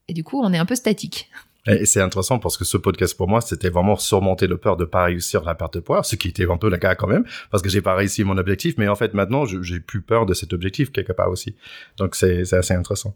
Et 0.08 0.12
du 0.12 0.22
coup, 0.22 0.40
on 0.40 0.52
est 0.52 0.58
un 0.58 0.66
peu 0.66 0.76
statique. 0.76 1.30
Et 1.66 1.86
c'est 1.86 2.00
intéressant 2.00 2.38
parce 2.38 2.56
que 2.56 2.64
ce 2.64 2.76
podcast 2.76 3.16
pour 3.16 3.28
moi, 3.28 3.40
c'était 3.40 3.70
vraiment 3.70 3.96
surmonter 3.96 4.46
le 4.46 4.56
peur 4.56 4.76
de 4.76 4.84
pas 4.84 5.04
réussir 5.04 5.42
la 5.42 5.54
perte 5.54 5.74
de 5.74 5.80
poids, 5.80 6.02
ce 6.02 6.16
qui 6.16 6.28
était 6.28 6.44
un 6.44 6.58
le 6.62 6.76
cas 6.78 6.94
quand 6.94 7.06
même, 7.06 7.24
parce 7.50 7.62
que 7.62 7.68
j'ai 7.68 7.82
pas 7.82 7.94
réussi 7.94 8.24
mon 8.24 8.38
objectif, 8.38 8.74
mais 8.78 8.88
en 8.88 8.96
fait 8.96 9.14
maintenant, 9.14 9.44
j'ai 9.46 9.80
plus 9.80 10.00
peur 10.00 10.26
de 10.26 10.34
cet 10.34 10.52
objectif 10.52 10.90
quelque 10.92 11.12
part 11.12 11.30
aussi. 11.30 11.54
Donc 11.98 12.14
c'est 12.14 12.52
assez 12.52 12.74
intéressant. 12.74 13.14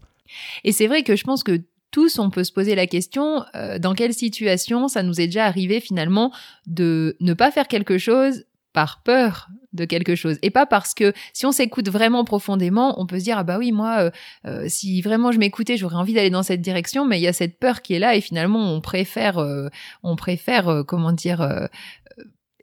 Et 0.63 0.71
c'est 0.71 0.87
vrai 0.87 1.03
que 1.03 1.15
je 1.15 1.23
pense 1.23 1.43
que 1.43 1.61
tous, 1.91 2.19
on 2.19 2.29
peut 2.29 2.45
se 2.45 2.53
poser 2.53 2.73
la 2.73 2.87
question, 2.87 3.43
euh, 3.53 3.77
dans 3.77 3.93
quelle 3.93 4.13
situation 4.13 4.87
ça 4.87 5.03
nous 5.03 5.19
est 5.19 5.27
déjà 5.27 5.45
arrivé 5.45 5.81
finalement 5.81 6.31
de 6.65 7.17
ne 7.19 7.33
pas 7.33 7.51
faire 7.51 7.67
quelque 7.67 7.97
chose 7.97 8.45
par 8.73 9.01
peur 9.03 9.49
de 9.73 9.85
quelque 9.85 10.15
chose 10.15 10.37
et 10.41 10.49
pas 10.49 10.65
parce 10.65 10.93
que 10.93 11.13
si 11.33 11.45
on 11.45 11.51
s'écoute 11.51 11.89
vraiment 11.89 12.23
profondément, 12.25 12.99
on 12.99 13.05
peut 13.05 13.19
se 13.19 13.23
dire 13.23 13.37
ah 13.37 13.43
bah 13.43 13.57
oui 13.57 13.71
moi 13.71 13.99
euh, 13.99 14.11
euh, 14.45 14.65
si 14.67 15.01
vraiment 15.01 15.31
je 15.31 15.39
m'écoutais 15.39 15.77
j'aurais 15.77 15.95
envie 15.95 16.13
d'aller 16.13 16.29
dans 16.29 16.43
cette 16.43 16.61
direction 16.61 17.05
mais 17.05 17.19
il 17.19 17.23
y 17.23 17.27
a 17.27 17.33
cette 17.33 17.57
peur 17.57 17.81
qui 17.81 17.93
est 17.93 17.99
là 17.99 18.15
et 18.15 18.21
finalement 18.21 18.59
on 18.59 18.81
préfère 18.81 19.37
euh, 19.37 19.69
on 20.03 20.15
préfère 20.15 20.83
comment 20.87 21.13
dire 21.13 21.69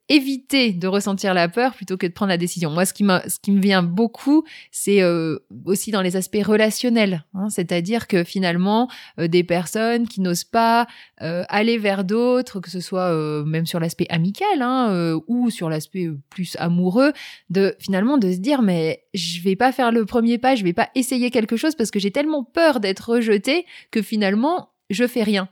éviter 0.08 0.72
de 0.72 0.86
ressentir 0.86 1.34
la 1.34 1.48
peur 1.48 1.74
plutôt 1.74 1.96
que 1.96 2.06
de 2.06 2.12
prendre 2.12 2.30
la 2.30 2.38
décision. 2.38 2.70
Moi, 2.70 2.86
ce 2.86 2.94
qui, 2.94 3.04
ce 3.04 3.38
qui 3.40 3.52
me 3.52 3.60
vient 3.60 3.82
beaucoup, 3.82 4.44
c'est 4.70 5.02
euh, 5.02 5.38
aussi 5.64 5.90
dans 5.90 6.02
les 6.02 6.16
aspects 6.16 6.42
relationnels. 6.42 7.24
Hein, 7.34 7.48
C'est-à-dire 7.50 8.06
que 8.06 8.24
finalement, 8.24 8.88
euh, 9.18 9.28
des 9.28 9.44
personnes 9.44 10.08
qui 10.08 10.20
n'osent 10.20 10.44
pas 10.44 10.86
euh, 11.20 11.44
aller 11.48 11.78
vers 11.78 12.04
d'autres, 12.04 12.60
que 12.60 12.70
ce 12.70 12.80
soit 12.80 12.98
même 13.44 13.66
sur 13.66 13.80
l'aspect 13.80 14.06
amical 14.08 14.62
hein, 14.62 15.18
ou 15.26 15.50
sur 15.50 15.68
l'aspect 15.68 16.08
plus 16.30 16.56
amoureux, 16.58 17.12
de 17.50 17.74
finalement 17.78 18.18
de 18.18 18.32
se 18.32 18.38
dire 18.38 18.62
mais 18.62 19.04
je 19.14 19.42
vais 19.42 19.56
pas 19.56 19.72
faire 19.72 19.92
le 19.92 20.04
premier 20.04 20.38
pas, 20.38 20.54
je 20.54 20.64
vais 20.64 20.72
pas 20.72 20.88
essayer 20.94 21.30
quelque 21.30 21.56
chose 21.56 21.74
parce 21.74 21.90
que 21.90 21.98
j'ai 21.98 22.10
tellement 22.10 22.44
peur 22.44 22.80
d'être 22.80 23.10
rejeté 23.12 23.66
que 23.90 24.02
finalement 24.02 24.70
je 24.90 25.06
fais 25.06 25.22
rien 25.22 25.48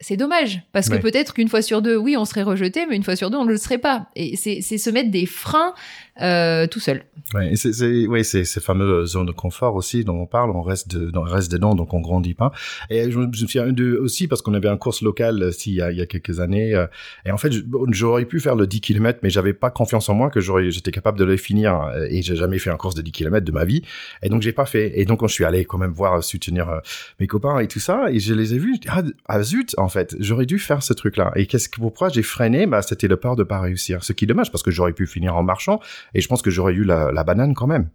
c'est 0.00 0.16
dommage 0.16 0.62
parce 0.72 0.88
que 0.88 0.96
peut-être 0.96 1.34
qu'une 1.34 1.48
fois 1.48 1.62
sur 1.62 1.82
deux, 1.82 1.96
oui, 1.96 2.16
on 2.16 2.24
serait 2.24 2.42
rejeté, 2.42 2.86
mais 2.86 2.96
une 2.96 3.02
fois 3.02 3.16
sur 3.16 3.30
deux, 3.30 3.38
on 3.38 3.44
ne 3.44 3.50
le 3.50 3.56
serait 3.56 3.78
pas. 3.78 4.06
Et 4.14 4.36
c'est 4.36 4.60
se 4.60 4.90
mettre 4.90 5.10
des 5.10 5.26
freins 5.26 5.74
euh, 6.20 6.66
tout 6.66 6.80
seul. 6.80 7.04
Ouais, 7.34 7.52
c'est 7.54 8.06
ouais, 8.06 8.24
c'est 8.24 8.44
ces 8.44 8.60
fameuses 8.60 9.12
zones 9.12 9.26
de 9.26 9.32
confort 9.32 9.74
aussi 9.74 10.04
dont 10.04 10.20
on 10.20 10.26
parle. 10.26 10.50
On 10.50 10.62
reste 10.62 10.88
de, 10.88 11.10
on 11.16 11.22
reste 11.22 11.52
dedans, 11.52 11.74
donc 11.74 11.94
on 11.94 12.00
grandit 12.00 12.34
pas. 12.34 12.52
Et 12.90 13.10
je, 13.10 13.18
me 13.18 13.32
souviens 13.32 13.70
de, 13.72 13.96
aussi 13.96 14.26
parce 14.26 14.42
qu'on 14.42 14.54
avait 14.54 14.68
un 14.68 14.76
course 14.76 15.02
local 15.02 15.42
euh, 15.42 15.52
il 15.66 15.74
y 15.74 15.82
a, 15.82 15.92
il 15.92 15.98
y 15.98 16.00
a 16.00 16.06
quelques 16.06 16.40
années. 16.40 16.74
Euh, 16.74 16.86
et 17.24 17.30
en 17.30 17.36
fait, 17.36 17.52
j'aurais 17.90 18.24
pu 18.24 18.40
faire 18.40 18.56
le 18.56 18.66
10 18.66 18.80
km, 18.80 19.20
mais 19.22 19.30
j'avais 19.30 19.52
pas 19.52 19.70
confiance 19.70 20.08
en 20.08 20.14
moi 20.14 20.30
que 20.30 20.40
j'aurais, 20.40 20.70
j'étais 20.70 20.90
capable 20.90 21.18
de 21.18 21.24
le 21.24 21.36
finir. 21.36 21.80
Euh, 21.82 22.06
et 22.08 22.22
j'ai 22.22 22.36
jamais 22.36 22.58
fait 22.58 22.70
un 22.70 22.76
course 22.76 22.94
de 22.94 23.02
10 23.02 23.12
km 23.12 23.44
de 23.44 23.52
ma 23.52 23.64
vie. 23.64 23.82
Et 24.22 24.28
donc 24.28 24.42
j'ai 24.42 24.52
pas 24.52 24.66
fait. 24.66 24.98
Et 24.98 25.04
donc 25.04 25.20
quand 25.20 25.28
je 25.28 25.34
suis 25.34 25.44
allé 25.44 25.64
quand 25.64 25.78
même 25.78 25.92
voir 25.92 26.24
soutenir 26.24 26.80
mes 27.20 27.26
copains 27.26 27.58
et 27.60 27.68
tout 27.68 27.80
ça, 27.80 28.10
et 28.10 28.18
je 28.18 28.34
les 28.34 28.54
ai 28.54 28.58
vus. 28.58 28.78
Ah, 28.88 29.02
ah 29.26 29.42
zut, 29.42 29.74
en 29.78 29.87
fait, 29.88 30.16
j'aurais 30.18 30.46
dû 30.46 30.58
faire 30.58 30.82
ce 30.82 30.92
truc-là. 30.92 31.32
Et 31.36 31.46
qu'est-ce 31.46 31.68
que 31.68 31.80
pourquoi 31.80 32.08
j'ai 32.08 32.22
freiné? 32.22 32.66
Bah 32.66 32.82
c'était 32.82 33.08
le 33.08 33.16
peur 33.16 33.36
de 33.36 33.44
pas 33.44 33.60
réussir. 33.60 34.04
Ce 34.04 34.12
qui 34.12 34.24
est 34.24 34.28
dommage 34.28 34.50
parce 34.50 34.62
que 34.62 34.70
j'aurais 34.70 34.92
pu 34.92 35.06
finir 35.06 35.36
en 35.36 35.42
marchant 35.42 35.80
et 36.14 36.20
je 36.20 36.28
pense 36.28 36.42
que 36.42 36.50
j'aurais 36.50 36.74
eu 36.74 36.84
la, 36.84 37.24
banane 37.24 37.54
quand 37.54 37.66
même. 37.66 37.88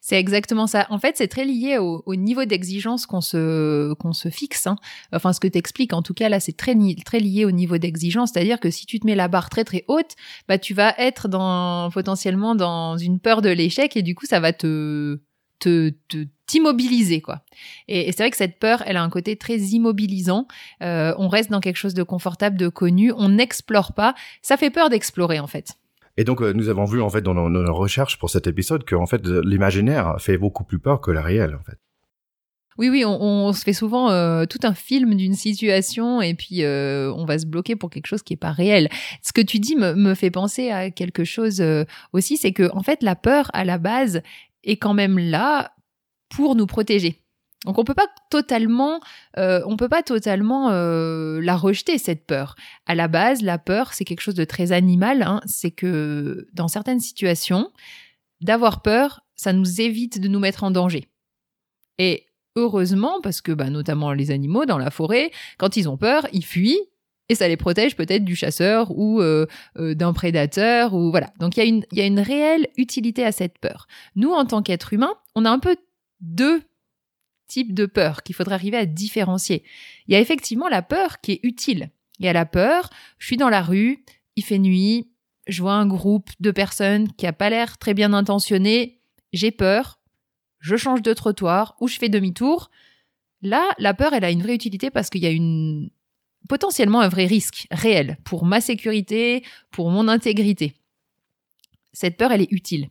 C'est 0.00 0.18
exactement 0.18 0.66
ça. 0.66 0.86
En 0.90 0.98
fait, 0.98 1.16
c'est 1.16 1.28
très 1.28 1.44
lié 1.44 1.78
au, 1.78 2.14
niveau 2.16 2.44
d'exigence 2.44 3.06
qu'on 3.06 3.20
se 3.20 3.94
qu'on 3.94 4.12
se 4.12 4.30
fixe. 4.30 4.66
Hein. 4.66 4.76
Enfin, 5.12 5.32
ce 5.32 5.38
que 5.38 5.46
tu 5.46 5.58
expliques, 5.58 5.92
en 5.92 6.02
tout 6.02 6.14
cas 6.14 6.28
là, 6.28 6.40
c'est 6.40 6.56
très 6.56 6.74
très 7.04 7.20
lié 7.20 7.44
au 7.44 7.52
niveau 7.52 7.78
d'exigence. 7.78 8.32
C'est-à-dire 8.32 8.58
que 8.58 8.70
si 8.70 8.84
tu 8.84 8.98
te 8.98 9.06
mets 9.06 9.14
la 9.14 9.28
barre 9.28 9.48
très 9.48 9.62
très 9.62 9.84
haute, 9.86 10.16
bah 10.48 10.58
tu 10.58 10.74
vas 10.74 10.94
être 10.98 11.28
dans 11.28 11.90
potentiellement 11.92 12.56
dans 12.56 12.96
une 12.96 13.20
peur 13.20 13.42
de 13.42 13.50
l'échec 13.50 13.96
et 13.96 14.02
du 14.02 14.16
coup 14.16 14.26
ça 14.26 14.40
va 14.40 14.52
te 14.52 15.20
te 15.60 15.92
t'immobiliser 16.52 17.22
quoi. 17.22 17.40
Et, 17.88 18.12
c'est 18.12 18.18
vrai 18.18 18.30
que 18.30 18.36
cette 18.36 18.58
peur, 18.58 18.82
elle 18.86 18.98
a 18.98 19.02
un 19.02 19.08
côté 19.08 19.36
très 19.36 19.56
immobilisant. 19.56 20.46
Euh, 20.82 21.14
on 21.16 21.28
reste 21.28 21.50
dans 21.50 21.60
quelque 21.60 21.76
chose 21.76 21.94
de 21.94 22.02
confortable, 22.02 22.58
de 22.58 22.68
connu. 22.68 23.10
On 23.16 23.30
n'explore 23.30 23.94
pas. 23.94 24.14
Ça 24.42 24.58
fait 24.58 24.70
peur 24.70 24.90
d'explorer 24.90 25.40
en 25.40 25.46
fait. 25.46 25.78
Et 26.18 26.24
donc, 26.24 26.42
euh, 26.42 26.52
nous 26.52 26.68
avons 26.68 26.84
vu 26.84 27.00
en 27.00 27.08
fait 27.08 27.22
dans 27.22 27.32
nos, 27.32 27.74
recherches 27.74 28.18
pour 28.18 28.28
cet 28.28 28.46
épisode 28.46 28.84
que 28.84 28.94
en 28.94 29.06
fait 29.06 29.26
l'imaginaire 29.26 30.16
fait 30.18 30.36
beaucoup 30.36 30.64
plus 30.64 30.78
peur 30.78 31.00
que 31.00 31.10
la 31.10 31.22
réelle 31.22 31.56
en 31.58 31.64
fait. 31.64 31.78
Oui, 32.78 32.88
oui, 32.88 33.04
on, 33.04 33.52
se 33.52 33.64
fait 33.64 33.74
souvent 33.74 34.10
euh, 34.10 34.46
tout 34.46 34.60
un 34.62 34.72
film 34.72 35.14
d'une 35.14 35.34
situation 35.34 36.22
et 36.22 36.34
puis 36.34 36.64
euh, 36.64 37.12
on 37.14 37.26
va 37.26 37.38
se 37.38 37.44
bloquer 37.44 37.76
pour 37.76 37.90
quelque 37.90 38.06
chose 38.06 38.22
qui 38.22 38.32
est 38.32 38.38
pas 38.38 38.50
réel. 38.50 38.88
Ce 39.22 39.32
que 39.32 39.42
tu 39.42 39.58
dis 39.58 39.76
me, 39.76 39.94
me 39.94 40.14
fait 40.14 40.30
penser 40.30 40.70
à 40.70 40.90
quelque 40.90 41.24
chose 41.24 41.62
aussi, 42.12 42.36
c'est 42.36 42.52
que 42.52 42.70
en 42.74 42.82
fait 42.82 43.02
la 43.02 43.14
peur 43.14 43.50
à 43.52 43.64
la 43.64 43.76
base 43.78 44.22
est 44.64 44.76
quand 44.76 44.94
même 44.94 45.18
là 45.18 45.72
pour 46.32 46.56
nous 46.56 46.66
protéger. 46.66 47.22
Donc 47.64 47.78
on 47.78 47.84
peut 47.84 47.94
pas 47.94 48.08
totalement, 48.30 49.00
euh, 49.38 49.62
on 49.66 49.76
peut 49.76 49.88
pas 49.88 50.02
totalement 50.02 50.70
euh, 50.70 51.40
la 51.40 51.56
rejeter 51.56 51.96
cette 51.98 52.26
peur. 52.26 52.56
À 52.86 52.96
la 52.96 53.06
base, 53.06 53.42
la 53.42 53.58
peur 53.58 53.92
c'est 53.92 54.04
quelque 54.04 54.20
chose 54.20 54.34
de 54.34 54.44
très 54.44 54.72
animal. 54.72 55.22
Hein. 55.22 55.40
C'est 55.46 55.70
que 55.70 56.48
dans 56.52 56.68
certaines 56.68 57.00
situations, 57.00 57.70
d'avoir 58.40 58.82
peur, 58.82 59.24
ça 59.36 59.52
nous 59.52 59.80
évite 59.80 60.20
de 60.20 60.26
nous 60.26 60.40
mettre 60.40 60.64
en 60.64 60.72
danger. 60.72 61.06
Et 61.98 62.26
heureusement, 62.56 63.20
parce 63.22 63.40
que 63.40 63.52
bah, 63.52 63.70
notamment 63.70 64.12
les 64.12 64.32
animaux 64.32 64.64
dans 64.64 64.78
la 64.78 64.90
forêt, 64.90 65.30
quand 65.58 65.76
ils 65.76 65.88
ont 65.88 65.96
peur, 65.96 66.26
ils 66.32 66.44
fuient 66.44 66.80
et 67.28 67.36
ça 67.36 67.46
les 67.46 67.56
protège 67.56 67.94
peut-être 67.94 68.24
du 68.24 68.34
chasseur 68.34 68.90
ou 68.90 69.20
euh, 69.20 69.46
d'un 69.76 70.12
prédateur 70.12 70.94
ou 70.94 71.10
voilà. 71.10 71.32
Donc 71.38 71.56
il 71.56 71.84
y, 71.92 71.96
y 71.96 72.00
a 72.00 72.06
une 72.06 72.18
réelle 72.18 72.66
utilité 72.76 73.24
à 73.24 73.30
cette 73.30 73.58
peur. 73.58 73.86
Nous, 74.16 74.32
en 74.32 74.44
tant 74.44 74.62
qu'êtres 74.62 74.92
humains, 74.92 75.14
on 75.36 75.44
a 75.44 75.50
un 75.50 75.60
peu 75.60 75.76
deux 76.22 76.62
type 77.46 77.74
de 77.74 77.84
peur 77.84 78.22
qu'il 78.22 78.34
faudrait 78.34 78.54
arriver 78.54 78.78
à 78.78 78.86
différencier. 78.86 79.62
Il 80.06 80.14
y 80.14 80.16
a 80.16 80.20
effectivement 80.20 80.68
la 80.68 80.80
peur 80.80 81.20
qui 81.20 81.32
est 81.32 81.40
utile. 81.42 81.90
Il 82.18 82.24
y 82.24 82.28
a 82.28 82.32
la 82.32 82.46
peur, 82.46 82.88
je 83.18 83.26
suis 83.26 83.36
dans 83.36 83.50
la 83.50 83.62
rue, 83.62 84.04
il 84.36 84.44
fait 84.44 84.58
nuit, 84.58 85.10
je 85.46 85.60
vois 85.60 85.74
un 85.74 85.86
groupe 85.86 86.30
de 86.40 86.50
personnes 86.50 87.12
qui 87.12 87.26
a 87.26 87.32
pas 87.32 87.50
l'air 87.50 87.76
très 87.76 87.94
bien 87.94 88.14
intentionné, 88.14 89.00
j'ai 89.32 89.50
peur, 89.50 90.00
je 90.60 90.76
change 90.76 91.02
de 91.02 91.12
trottoir 91.12 91.76
ou 91.80 91.88
je 91.88 91.98
fais 91.98 92.08
demi-tour. 92.08 92.70
Là, 93.42 93.68
la 93.78 93.92
peur, 93.92 94.14
elle 94.14 94.24
a 94.24 94.30
une 94.30 94.42
vraie 94.42 94.54
utilité 94.54 94.90
parce 94.90 95.10
qu'il 95.10 95.22
y 95.22 95.26
a 95.26 95.30
une 95.30 95.90
potentiellement 96.48 97.00
un 97.00 97.08
vrai 97.08 97.26
risque 97.26 97.66
réel 97.70 98.18
pour 98.24 98.44
ma 98.44 98.60
sécurité, 98.60 99.44
pour 99.70 99.90
mon 99.90 100.08
intégrité. 100.08 100.74
Cette 101.92 102.16
peur, 102.16 102.32
elle 102.32 102.42
est 102.42 102.52
utile. 102.52 102.88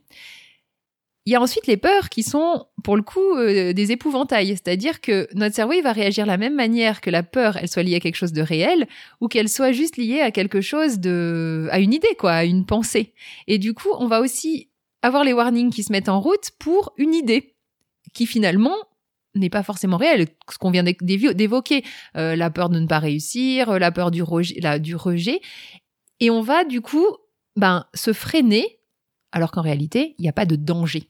Il 1.24 1.32
y 1.32 1.36
a 1.36 1.40
ensuite 1.40 1.68
les 1.68 1.76
peurs 1.76 2.08
qui 2.08 2.24
sont, 2.24 2.66
pour 2.82 2.96
le 2.96 3.02
coup, 3.02 3.36
euh, 3.36 3.72
des 3.72 3.92
épouvantails. 3.92 4.48
C'est-à-dire 4.48 5.00
que 5.00 5.28
notre 5.34 5.54
cerveau, 5.54 5.74
il 5.74 5.82
va 5.82 5.92
réagir 5.92 6.24
de 6.24 6.30
la 6.30 6.36
même 6.36 6.56
manière 6.56 7.00
que 7.00 7.10
la 7.10 7.22
peur, 7.22 7.56
elle 7.56 7.68
soit 7.68 7.84
liée 7.84 7.94
à 7.94 8.00
quelque 8.00 8.16
chose 8.16 8.32
de 8.32 8.42
réel, 8.42 8.88
ou 9.20 9.28
qu'elle 9.28 9.48
soit 9.48 9.70
juste 9.70 9.96
liée 9.96 10.20
à 10.20 10.32
quelque 10.32 10.60
chose 10.60 10.98
de, 10.98 11.68
à 11.70 11.78
une 11.78 11.92
idée, 11.92 12.16
quoi, 12.18 12.32
à 12.32 12.44
une 12.44 12.66
pensée. 12.66 13.14
Et 13.46 13.58
du 13.58 13.72
coup, 13.72 13.90
on 13.98 14.08
va 14.08 14.20
aussi 14.20 14.68
avoir 15.02 15.22
les 15.22 15.32
warnings 15.32 15.70
qui 15.70 15.84
se 15.84 15.92
mettent 15.92 16.08
en 16.08 16.20
route 16.20 16.50
pour 16.58 16.92
une 16.96 17.14
idée, 17.14 17.54
qui 18.14 18.26
finalement 18.26 18.76
n'est 19.36 19.50
pas 19.50 19.62
forcément 19.62 19.98
réelle. 19.98 20.26
Ce 20.50 20.58
qu'on 20.58 20.72
vient 20.72 20.82
d'évoquer, 20.82 21.84
euh, 22.16 22.34
la 22.34 22.50
peur 22.50 22.68
de 22.68 22.80
ne 22.80 22.86
pas 22.86 22.98
réussir, 22.98 23.78
la 23.78 23.92
peur 23.92 24.10
du 24.10 24.24
rejet, 24.24 24.80
du 24.80 24.96
rejet. 24.96 25.40
Et 26.18 26.30
on 26.30 26.40
va, 26.42 26.64
du 26.64 26.80
coup, 26.80 27.06
ben, 27.56 27.86
se 27.94 28.12
freiner 28.12 28.80
alors 29.32 29.50
qu'en 29.50 29.62
réalité, 29.62 30.14
il 30.18 30.22
n'y 30.22 30.28
a 30.28 30.32
pas 30.32 30.46
de 30.46 30.56
danger. 30.56 31.08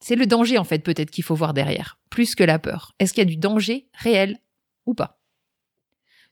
C'est 0.00 0.16
le 0.16 0.26
danger, 0.26 0.58
en 0.58 0.64
fait, 0.64 0.80
peut-être 0.80 1.10
qu'il 1.10 1.24
faut 1.24 1.34
voir 1.34 1.54
derrière, 1.54 1.98
plus 2.10 2.34
que 2.34 2.44
la 2.44 2.58
peur. 2.58 2.92
Est-ce 2.98 3.14
qu'il 3.14 3.22
y 3.22 3.26
a 3.26 3.30
du 3.30 3.36
danger 3.36 3.88
réel 3.94 4.38
ou 4.86 4.94
pas? 4.94 5.18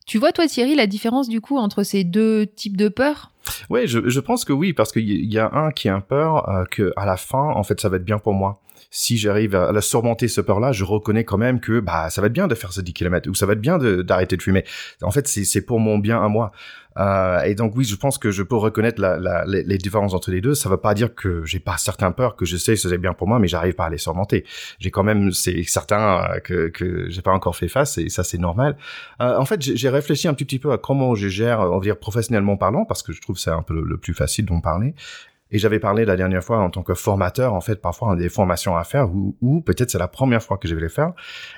Tu 0.07 0.19
vois, 0.19 0.33
toi, 0.33 0.47
Thierry, 0.47 0.75
la 0.75 0.87
différence, 0.87 1.29
du 1.29 1.41
coup, 1.41 1.57
entre 1.59 1.85
ces 1.85 2.05
deux 2.05 2.47
types 2.47 2.77
de 2.77 2.89
peur? 2.89 3.31
Oui, 3.71 3.87
je, 3.87 4.21
pense 4.21 4.45
que 4.45 4.53
oui, 4.53 4.73
parce 4.73 4.93
qu'il 4.93 5.33
y 5.33 5.39
a 5.39 5.51
un 5.53 5.71
qui 5.71 5.89
a 5.89 6.01
peur 6.01 6.49
euh, 6.49 6.65
que 6.71 6.93
à 6.97 7.07
la 7.07 7.17
fin, 7.17 7.51
en 7.55 7.63
fait, 7.63 7.81
ça 7.81 7.89
va 7.89 7.97
être 7.97 8.05
bien 8.05 8.19
pour 8.19 8.35
moi 8.35 8.61
si 8.91 9.19
j'arrive 9.19 9.55
à, 9.55 9.81
surmonter 9.81 10.29
ce 10.29 10.41
peur-là, 10.41 10.73
je 10.73 10.85
reconnais 10.85 11.25
quand 11.25 11.39
même 11.39 11.61
que 11.61 11.81
bah 11.81 12.11
ça 12.11 12.21
va 12.21 12.29
être 12.29 12.33
bien 12.33 12.47
de 12.47 12.55
faire 12.55 12.73
ce 12.73 12.81
10 12.81 12.93
km 12.93 13.29
ou 13.29 13.35
ça 13.35 13.47
va 13.47 13.55
être 13.55 13.61
bien 13.61 13.79
d'arrêter 13.79 14.37
de, 14.37 14.43
fumer. 14.43 14.65
En 15.03 15.11
fait, 15.11 15.27
c'est 15.29 15.61
pour 15.63 15.81
mon 15.81 15.99
bien 15.99 16.23
à 16.23 16.29
moi. 16.29 16.53
Euh, 16.99 17.41
et 17.43 17.55
donc 17.55 17.75
oui, 17.77 17.85
je 17.85 17.97
pense 17.97 18.19
que 18.19 18.31
je 18.31 18.43
peux 18.43 18.57
reconnaître 18.57 19.01
la, 19.01 19.19
la, 19.19 19.45
les, 19.47 19.79
différences 19.79 20.15
entre 20.15 20.31
les 20.31 20.41
deux. 20.41 20.55
Ça 20.55 20.69
ne 20.69 20.75
veut 20.75 20.81
pas 20.81 20.95
dire 20.95 21.15
que 21.15 21.45
j'ai 21.45 21.59
pas 21.59 21.77
certaines 21.79 22.13
peurs 22.13 22.37
que 22.37 22.45
je 22.45 22.57
sais 22.57 22.75
que 22.75 22.81
c'est 22.81 22.99
bien 22.99 23.15
pour 23.15 23.29
moi, 23.29 23.39
mais 23.39 23.49
j'arrive 23.49 23.75
pas 23.75 23.87
à 23.87 23.91
les 23.91 23.99
surmonter. 23.99 24.45
J'ai 24.79 24.91
quand 24.91 25.03
même 25.03 25.33
c'est 25.33 25.63
certain 25.65 26.23
euh, 26.23 26.41
que 26.41 26.69
que 26.69 27.09
j'ai 27.09 27.23
pas 27.23 27.33
encore 27.33 27.57
fait 27.57 27.69
face 27.69 27.99
et 27.99 28.09
ça 28.09 28.25
c'est 28.25 28.39
normal. 28.39 28.77
Euh, 29.21 29.37
en 29.39 29.45
fait, 29.45 29.63
j'ai 29.63 29.89
réfléchi 29.89 30.29
un 30.29 30.35
petit, 30.35 30.45
petit 30.45 30.59
peu 30.59 30.73
à 30.73 30.79
comment 30.79 31.15
je 31.15 31.29
gère, 31.29 31.61
on 31.61 31.79
va 31.79 31.81
dire 31.81 31.99
professionnellement 31.99 32.57
parlant, 32.57 32.85
parce 32.85 33.03
que 33.03 33.13
je 33.13 33.21
trouve 33.21 33.39
c'est 33.39 33.51
un 33.51 33.63
peu 33.63 33.83
le 33.83 33.97
plus 33.97 34.15
facile 34.15 34.45
d'en 34.45 34.61
parler. 34.61 34.95
Et 35.53 35.59
j'avais 35.59 35.79
parlé 35.79 36.05
la 36.05 36.17
dernière 36.17 36.43
fois 36.43 36.59
en 36.59 36.71
tant 36.71 36.83
que 36.83 36.95
formateur, 36.95 37.55
en 37.55 37.61
fait, 37.61 37.77
parfois 37.81 38.13
a 38.13 38.17
des 38.17 38.29
formations 38.29 38.77
à 38.77 38.85
faire 38.85 39.11
ou, 39.11 39.37
ou 39.41 39.61
peut-être 39.61 39.91
c'est 39.91 39.99
la 39.99 40.09
première 40.09 40.43
fois 40.43 40.57
que 40.57 40.67
je 40.67 40.75
vais 40.75 40.81
les 40.81 40.89
faire. 40.89 41.13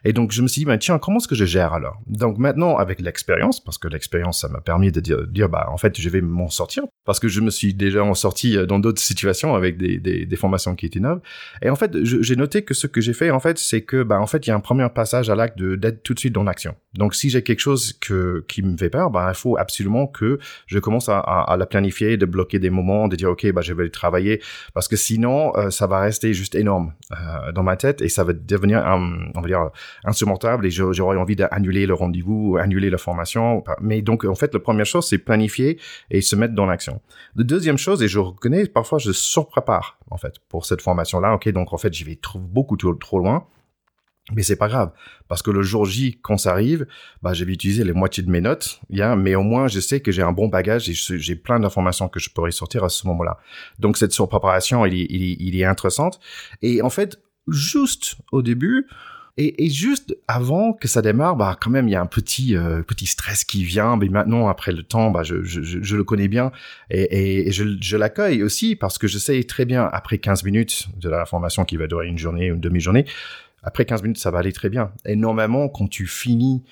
Et 0.05 0.13
donc 0.13 0.33
je 0.33 0.43
me 0.43 0.49
suis 0.49 0.61
dit, 0.61 0.65
ben, 0.67 0.79
tiens, 0.79 0.99
comment 0.99 1.19
est-ce 1.19 1.29
que 1.29 1.35
je 1.35 1.45
gère 1.45 1.73
alors? 1.73 1.99
Donc 2.07 2.39
maintenant, 2.39 2.77
avec 2.77 3.01
l'expérience, 3.01 3.63
parce 3.63 3.79
que 3.79 3.89
l'expérience, 3.89 4.41
ça 4.41 4.49
m'a 4.49 4.61
permis 4.61 4.91
de 4.91 5.01
dire, 5.01 5.27
dire, 5.27 5.49
bah, 5.49 5.69
en 5.71 5.77
fait, 5.77 5.99
je 5.99 6.09
vais 6.09 6.21
m'en 6.21 6.49
sortir, 6.49 6.85
parce 7.05 7.21
que 7.21 7.29
je 7.29 7.41
me 7.41 7.51
suis 7.51 7.73
déjà 7.73 8.03
en 8.03 8.15
sorti 8.15 8.57
euh, 8.57 8.67
dans 8.67 8.79
d'autres 8.79 9.01
situations 9.01 9.55
avec 9.55 9.79
des, 9.79 9.99
des, 9.99 10.27
des, 10.27 10.37
formations 10.37 10.75
qui 10.75 10.87
étaient 10.87 11.01
neuves. 11.01 11.21
Et 11.63 11.71
en 11.71 11.77
fait, 11.77 11.93
j'ai 12.03 12.37
noté 12.37 12.65
que 12.65 12.75
ce 12.75 12.87
que 12.87 13.01
j'ai 13.01 13.13
fait, 13.13 13.31
en 13.31 13.41
fait, 13.41 13.59
c'est 13.59 13.83
que, 13.83 14.03
bah, 14.03 14.21
en 14.21 14.27
fait, 14.27 14.47
il 14.47 14.51
y 14.51 14.53
a 14.53 14.57
un 14.57 14.61
premier 14.61 14.89
passage 14.89 15.31
à 15.31 15.35
l'acte 15.35 15.63
d'être 15.63 16.03
tout 16.03 16.15
de 16.15 16.19
suite 16.19 16.33
dans 16.33 16.43
l'action. 16.43 16.75
Donc 16.95 17.15
si 17.15 17.31
j'ai 17.31 17.43
quelque 17.43 17.61
chose 17.61 17.93
que, 17.93 18.45
qui 18.49 18.63
me 18.63 18.77
fait 18.77 18.91
peur, 18.91 19.11
bah, 19.11 19.31
il 19.31 19.37
faut 19.37 19.57
absolument 19.57 20.07
que 20.07 20.39
je 20.67 20.79
commence 20.79 21.09
à, 21.09 21.19
à, 21.19 21.53
à 21.53 21.57
la 21.57 21.67
planifier, 21.67 22.17
de 22.17 22.27
bloquer 22.27 22.59
des 22.59 22.71
moments, 22.71 23.09
de 23.09 23.17
dire, 23.17 23.31
OK, 23.31 23.51
bah, 23.53 23.61
je 23.63 23.73
vais 23.73 23.84
travailler 23.89 24.41
parce 24.75 24.89
que 24.89 24.97
sinon 24.97 25.53
euh, 25.57 25.71
ça 25.71 25.87
va 25.87 26.01
rester 26.01 26.35
juste 26.35 26.55
énorme 26.55 26.93
euh, 27.13 27.53
dans 27.53 27.63
ma 27.63 27.77
tête 27.77 28.03
et 28.03 28.09
ça 28.09 28.25
va 28.25 28.33
devenir 28.33 28.83
on 29.35 29.41
va 29.41 29.47
dire 29.47 29.71
insurmontable 30.05 30.67
et 30.67 30.71
j'aurais 30.71 31.17
envie 31.17 31.37
d'annuler 31.37 31.87
le 31.87 31.95
rendez-vous, 31.95 32.57
annuler 32.61 32.91
la 32.91 32.99
formation. 32.99 33.65
Mais 33.81 34.03
donc 34.03 34.25
en 34.25 34.35
fait 34.35 34.53
la 34.55 34.61
première 34.61 34.87
chose 34.87 35.07
c'est 35.07 35.19
planifier 35.19 35.79
et 36.11 36.21
se 36.21 36.37
mettre 36.37 36.55
dans 36.55 36.67
l'action. 36.67 37.01
La 37.37 37.45
deuxième 37.45 37.79
chose 37.79 38.03
et 38.03 38.09
je 38.09 38.19
reconnais 38.19 38.67
parfois 38.67 38.99
je 38.99 39.13
surprépare 39.13 39.99
en 40.11 40.17
fait 40.17 40.35
pour 40.49 40.67
cette 40.67 40.83
formation 40.83 41.21
là. 41.21 41.35
Ok 41.35 41.49
donc 41.51 41.73
en 41.73 41.79
fait 41.79 41.93
j'y 41.93 42.05
vais 42.05 42.17
trop, 42.17 42.39
beaucoup 42.39 42.77
trop 42.77 43.19
loin 43.19 43.47
mais 44.33 44.43
c'est 44.43 44.57
pas 44.57 44.69
grave, 44.69 44.91
parce 45.29 45.43
que 45.43 45.51
le 45.51 45.63
jour 45.63 45.85
J, 45.85 46.19
quand 46.23 46.39
ça 46.39 46.53
arrive, 46.53 46.87
bah, 47.23 47.35
je 47.35 47.45
vais 47.45 47.53
utiliser 47.53 47.85
les 47.85 47.93
moitiés 47.93 48.23
de 48.23 48.31
mes 48.31 48.41
notes, 48.41 48.81
yeah, 48.89 49.17
mais 49.17 49.35
au 49.35 49.43
moins 49.43 49.69
je 49.69 49.81
sais 49.81 50.01
que 50.01 50.13
j'ai 50.13 50.23
un 50.23 50.33
bon 50.33 50.49
bagage 50.49 50.89
et 50.89 50.95
j'ai 50.95 51.37
plein 51.37 51.61
d'informations 51.61 52.09
que 52.09 52.19
je 52.19 52.31
pourrais 52.31 52.51
sortir 52.51 52.85
à 52.85 52.89
ce 52.89 53.07
moment-là. 53.07 53.39
Donc 53.79 53.99
cette 53.99 54.13
surpréparation, 54.13 54.87
il 54.87 54.95
il, 54.95 55.37
il 55.41 55.61
est 55.61 55.65
intéressante. 55.65 56.21
Et 56.63 56.81
en 56.81 56.89
fait, 56.91 57.21
juste 57.49 58.17
au 58.33 58.41
début, 58.41 58.87
et, 59.37 59.65
et, 59.65 59.69
juste 59.69 60.17
avant 60.29 60.73
que 60.73 60.87
ça 60.87 61.03
démarre, 61.03 61.35
bah 61.35 61.59
quand 61.61 61.71
même 61.71 61.89
il 61.89 61.91
y 61.91 61.97
a 61.97 62.01
un 62.01 62.07
petit 62.07 62.57
euh, 62.57 62.83
petit 62.83 63.07
stress 63.07 63.43
qui 63.43 63.65
vient. 63.65 63.97
Mais 63.97 64.09
maintenant 64.09 64.47
après 64.47 64.71
le 64.71 64.85
temps, 64.85 65.11
bah 65.11 65.25
je, 65.25 65.43
je, 65.43 65.61
je 65.61 65.97
le 65.97 66.05
connais 66.05 66.29
bien 66.29 66.53
et, 66.89 67.49
et 67.49 67.51
je, 67.51 67.65
je 67.81 67.97
l'accueille 67.97 68.45
aussi 68.45 68.77
parce 68.77 68.97
que 68.97 69.09
je 69.09 69.19
sais 69.19 69.43
très 69.43 69.65
bien 69.65 69.89
après 69.93 70.19
15 70.19 70.45
minutes 70.45 70.87
de 71.01 71.09
la 71.09 71.27
formation 71.27 71.65
qui 71.65 71.77
va 71.77 71.89
durer 71.89 72.07
une 72.07 72.19
journée 72.19 72.53
ou 72.53 72.55
une 72.55 72.61
demi-journée, 72.61 73.07
après 73.65 73.85
15 73.85 74.03
minutes, 74.03 74.19
ça 74.19 74.31
va 74.31 74.39
aller 74.39 74.53
très 74.53 74.69
bien. 74.69 74.93
Et 75.05 75.17
normalement, 75.17 75.69
quand 75.69 75.89
tu 75.89 76.07
finis, 76.07 76.63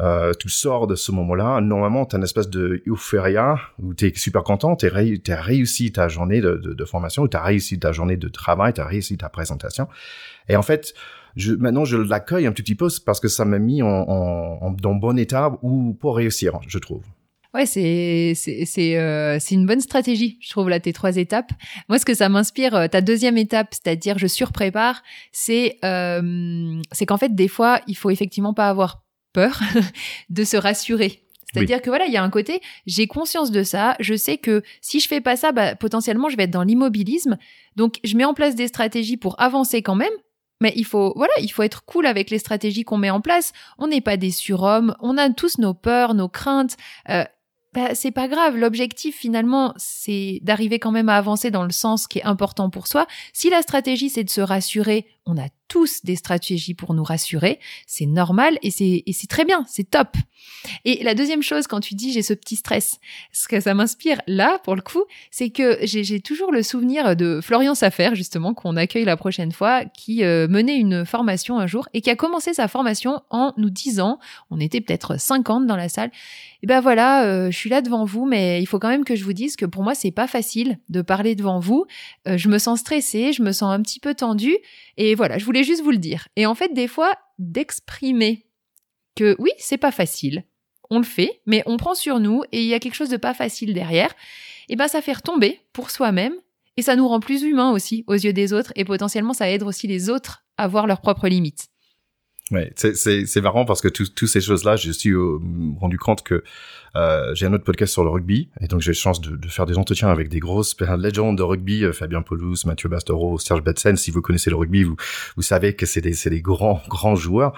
euh, 0.00 0.32
tu 0.38 0.48
sors 0.48 0.86
de 0.86 0.94
ce 0.94 1.10
moment-là, 1.12 1.60
normalement, 1.60 2.06
tu 2.06 2.16
as 2.16 2.18
une 2.18 2.24
espèce 2.24 2.48
de 2.48 2.82
euphoria 2.86 3.58
où 3.82 3.94
tu 3.94 4.06
es 4.06 4.12
super 4.14 4.44
content, 4.44 4.76
tu 4.76 4.86
as 4.86 5.42
réussi 5.42 5.92
ta 5.92 6.08
journée 6.08 6.40
de, 6.40 6.56
de, 6.56 6.72
de 6.72 6.84
formation, 6.84 7.26
tu 7.26 7.36
as 7.36 7.42
réussi 7.42 7.78
ta 7.78 7.92
journée 7.92 8.16
de 8.16 8.28
travail, 8.28 8.72
tu 8.72 8.80
as 8.80 8.86
réussi 8.86 9.16
ta 9.16 9.28
présentation. 9.28 9.88
Et 10.48 10.56
en 10.56 10.62
fait, 10.62 10.94
je, 11.34 11.52
maintenant, 11.52 11.84
je 11.84 11.96
l'accueille 11.96 12.46
un 12.46 12.52
petit 12.52 12.74
peu 12.74 12.88
parce 13.04 13.20
que 13.20 13.28
ça 13.28 13.44
m'a 13.44 13.58
mis 13.58 13.82
en, 13.82 13.88
en, 13.88 14.70
dans 14.70 14.94
bon 14.94 15.18
état 15.18 15.58
ou 15.62 15.94
pour 16.00 16.16
réussir, 16.16 16.60
je 16.66 16.78
trouve. 16.78 17.02
Ouais, 17.56 17.64
c'est 17.64 18.34
c'est 18.34 18.98
euh, 18.98 19.38
c'est 19.40 19.54
une 19.54 19.64
bonne 19.64 19.80
stratégie, 19.80 20.36
je 20.42 20.50
trouve 20.50 20.68
là 20.68 20.78
tes 20.78 20.92
trois 20.92 21.16
étapes. 21.16 21.52
Moi, 21.88 21.98
ce 21.98 22.04
que 22.04 22.12
ça 22.12 22.28
m'inspire, 22.28 22.74
euh, 22.74 22.86
ta 22.86 23.00
deuxième 23.00 23.38
étape, 23.38 23.68
c'est-à-dire 23.72 24.18
je 24.18 24.26
surprépare, 24.26 25.02
c'est 25.32 25.78
euh, 25.82 26.78
c'est 26.92 27.06
qu'en 27.06 27.16
fait 27.16 27.34
des 27.34 27.48
fois 27.48 27.80
il 27.86 27.96
faut 27.96 28.10
effectivement 28.10 28.52
pas 28.52 28.68
avoir 28.68 29.04
peur 29.32 29.58
de 30.28 30.44
se 30.44 30.58
rassurer. 30.58 31.22
C'est-à-dire 31.50 31.80
que 31.80 31.88
voilà, 31.88 32.04
il 32.04 32.12
y 32.12 32.18
a 32.18 32.22
un 32.22 32.28
côté, 32.28 32.60
j'ai 32.86 33.06
conscience 33.06 33.50
de 33.50 33.62
ça, 33.62 33.96
je 34.00 34.14
sais 34.14 34.36
que 34.36 34.62
si 34.82 35.00
je 35.00 35.08
fais 35.08 35.22
pas 35.22 35.36
ça, 35.36 35.52
bah, 35.52 35.74
potentiellement 35.76 36.28
je 36.28 36.36
vais 36.36 36.42
être 36.42 36.50
dans 36.50 36.64
l'immobilisme. 36.64 37.38
Donc 37.74 38.00
je 38.04 38.16
mets 38.18 38.26
en 38.26 38.34
place 38.34 38.54
des 38.54 38.68
stratégies 38.68 39.16
pour 39.16 39.40
avancer 39.40 39.80
quand 39.80 39.94
même, 39.94 40.12
mais 40.60 40.72
il 40.76 40.84
faut, 40.84 41.12
voilà, 41.16 41.32
il 41.40 41.48
faut 41.48 41.62
être 41.62 41.84
cool 41.84 42.04
avec 42.06 42.30
les 42.30 42.38
stratégies 42.38 42.84
qu'on 42.84 42.96
met 42.98 43.10
en 43.10 43.20
place. 43.20 43.52
On 43.78 43.88
n'est 43.88 44.00
pas 44.00 44.16
des 44.16 44.30
surhommes, 44.30 44.94
on 45.00 45.16
a 45.16 45.30
tous 45.30 45.58
nos 45.58 45.74
peurs, 45.74 46.12
nos 46.12 46.28
craintes. 46.28 46.76
Euh, 47.08 47.24
bah, 47.76 47.94
c'est 47.94 48.10
pas 48.10 48.26
grave. 48.26 48.56
L'objectif, 48.56 49.14
finalement, 49.16 49.74
c'est 49.76 50.38
d'arriver 50.40 50.78
quand 50.78 50.92
même 50.92 51.10
à 51.10 51.18
avancer 51.18 51.50
dans 51.50 51.62
le 51.62 51.72
sens 51.72 52.06
qui 52.06 52.20
est 52.20 52.24
important 52.24 52.70
pour 52.70 52.86
soi. 52.86 53.06
Si 53.34 53.50
la 53.50 53.60
stratégie, 53.60 54.08
c'est 54.08 54.24
de 54.24 54.30
se 54.30 54.40
rassurer, 54.40 55.04
on 55.26 55.36
a 55.36 55.48
tous 55.68 56.04
des 56.04 56.16
stratégies 56.16 56.74
pour 56.74 56.94
nous 56.94 57.02
rassurer. 57.02 57.58
C'est 57.86 58.06
normal 58.06 58.58
et 58.62 58.70
c'est, 58.70 59.26
très 59.28 59.44
bien. 59.44 59.64
C'est 59.68 59.90
top. 59.90 60.16
Et 60.84 61.02
la 61.02 61.14
deuxième 61.14 61.42
chose, 61.42 61.66
quand 61.66 61.80
tu 61.80 61.94
dis 61.94 62.12
j'ai 62.12 62.22
ce 62.22 62.32
petit 62.32 62.56
stress, 62.56 62.98
ce 63.32 63.48
que 63.48 63.58
ça 63.60 63.74
m'inspire 63.74 64.20
là, 64.28 64.60
pour 64.64 64.76
le 64.76 64.82
coup, 64.82 65.04
c'est 65.30 65.50
que 65.50 65.78
j'ai, 65.82 66.20
toujours 66.20 66.52
le 66.52 66.62
souvenir 66.62 67.16
de 67.16 67.40
Florian 67.42 67.74
Safer, 67.74 68.14
justement, 68.14 68.54
qu'on 68.54 68.76
accueille 68.76 69.04
la 69.04 69.16
prochaine 69.16 69.52
fois, 69.52 69.84
qui 69.84 70.24
euh, 70.24 70.46
menait 70.48 70.78
une 70.78 71.04
formation 71.04 71.58
un 71.58 71.66
jour 71.66 71.88
et 71.92 72.00
qui 72.00 72.10
a 72.10 72.16
commencé 72.16 72.54
sa 72.54 72.68
formation 72.68 73.20
en 73.30 73.52
nous 73.56 73.70
disant, 73.70 74.18
on 74.50 74.60
était 74.60 74.80
peut-être 74.80 75.18
50 75.18 75.66
dans 75.66 75.76
la 75.76 75.88
salle, 75.88 76.10
et 76.56 76.58
eh 76.62 76.66
ben 76.68 76.80
voilà, 76.80 77.24
euh, 77.26 77.50
je 77.50 77.56
suis 77.56 77.68
là 77.68 77.82
devant 77.82 78.04
vous, 78.04 78.24
mais 78.24 78.62
il 78.62 78.66
faut 78.66 78.78
quand 78.78 78.88
même 78.88 79.04
que 79.04 79.14
je 79.14 79.24
vous 79.24 79.34
dise 79.34 79.56
que 79.56 79.66
pour 79.66 79.82
moi, 79.82 79.94
c'est 79.94 80.10
pas 80.10 80.26
facile 80.26 80.78
de 80.88 81.02
parler 81.02 81.34
devant 81.34 81.60
vous. 81.60 81.84
Euh, 82.26 82.38
je 82.38 82.48
me 82.48 82.58
sens 82.58 82.80
stressée, 82.80 83.34
je 83.34 83.42
me 83.42 83.52
sens 83.52 83.74
un 83.74 83.82
petit 83.82 84.00
peu 84.00 84.14
tendue. 84.14 84.56
Et 84.96 85.14
voilà, 85.16 85.38
je 85.38 85.44
voulais 85.44 85.64
juste 85.64 85.82
vous 85.82 85.90
le 85.90 85.98
dire. 85.98 86.28
Et 86.36 86.46
en 86.46 86.54
fait, 86.54 86.72
des 86.72 86.88
fois, 86.88 87.12
d'exprimer 87.38 88.46
que 89.16 89.34
oui, 89.38 89.50
c'est 89.58 89.78
pas 89.78 89.90
facile. 89.90 90.44
On 90.90 90.98
le 90.98 91.04
fait, 91.04 91.40
mais 91.46 91.62
on 91.66 91.76
prend 91.76 91.94
sur 91.94 92.20
nous 92.20 92.44
et 92.52 92.62
il 92.62 92.68
y 92.68 92.74
a 92.74 92.78
quelque 92.78 92.94
chose 92.94 93.08
de 93.08 93.16
pas 93.16 93.34
facile 93.34 93.74
derrière. 93.74 94.14
Et 94.68 94.76
ben, 94.76 94.86
ça 94.86 95.02
fait 95.02 95.14
retomber 95.14 95.60
pour 95.72 95.90
soi-même 95.90 96.34
et 96.76 96.82
ça 96.82 96.94
nous 96.94 97.08
rend 97.08 97.18
plus 97.18 97.42
humains 97.42 97.72
aussi 97.72 98.04
aux 98.06 98.14
yeux 98.14 98.32
des 98.32 98.52
autres 98.52 98.72
et 98.76 98.84
potentiellement 98.84 99.32
ça 99.32 99.50
aide 99.50 99.62
aussi 99.62 99.86
les 99.86 100.10
autres 100.10 100.44
à 100.58 100.68
voir 100.68 100.86
leurs 100.86 101.00
propres 101.00 101.28
limites. 101.28 101.68
Ouais, 102.52 102.72
c'est 102.76 103.40
marrant 103.40 103.64
parce 103.64 103.80
que 103.80 103.88
toutes 103.88 104.28
ces 104.28 104.40
choses-là, 104.40 104.76
je 104.76 104.92
suis 104.92 105.10
euh, 105.10 105.40
rendu 105.80 105.98
compte 105.98 106.22
que 106.22 106.44
euh, 106.94 107.34
j'ai 107.34 107.44
un 107.44 107.52
autre 107.52 107.64
podcast 107.64 107.92
sur 107.92 108.04
le 108.04 108.10
rugby 108.10 108.50
et 108.60 108.68
donc 108.68 108.82
j'ai 108.82 108.92
la 108.92 108.94
chance 108.94 109.20
de, 109.20 109.34
de, 109.34 109.48
faire 109.48 109.66
des 109.66 109.76
entretiens 109.76 110.08
avec 110.10 110.28
des 110.28 110.38
grosses 110.38 110.76
légendes 110.96 111.36
de 111.36 111.42
rugby, 111.42 111.82
euh, 111.82 111.92
Fabien 111.92 112.22
Paulus, 112.22 112.64
Mathieu 112.64 112.88
Bastero, 112.88 113.36
Serge 113.40 113.64
Betsen. 113.64 113.96
Si 113.96 114.12
vous 114.12 114.22
connaissez 114.22 114.48
le 114.48 114.56
rugby, 114.56 114.84
vous, 114.84 114.94
vous 115.34 115.42
savez 115.42 115.74
que 115.74 115.86
c'est 115.86 116.00
des, 116.00 116.14
des 116.30 116.40
grands 116.40 116.80
grands 116.88 117.16
joueurs. 117.16 117.52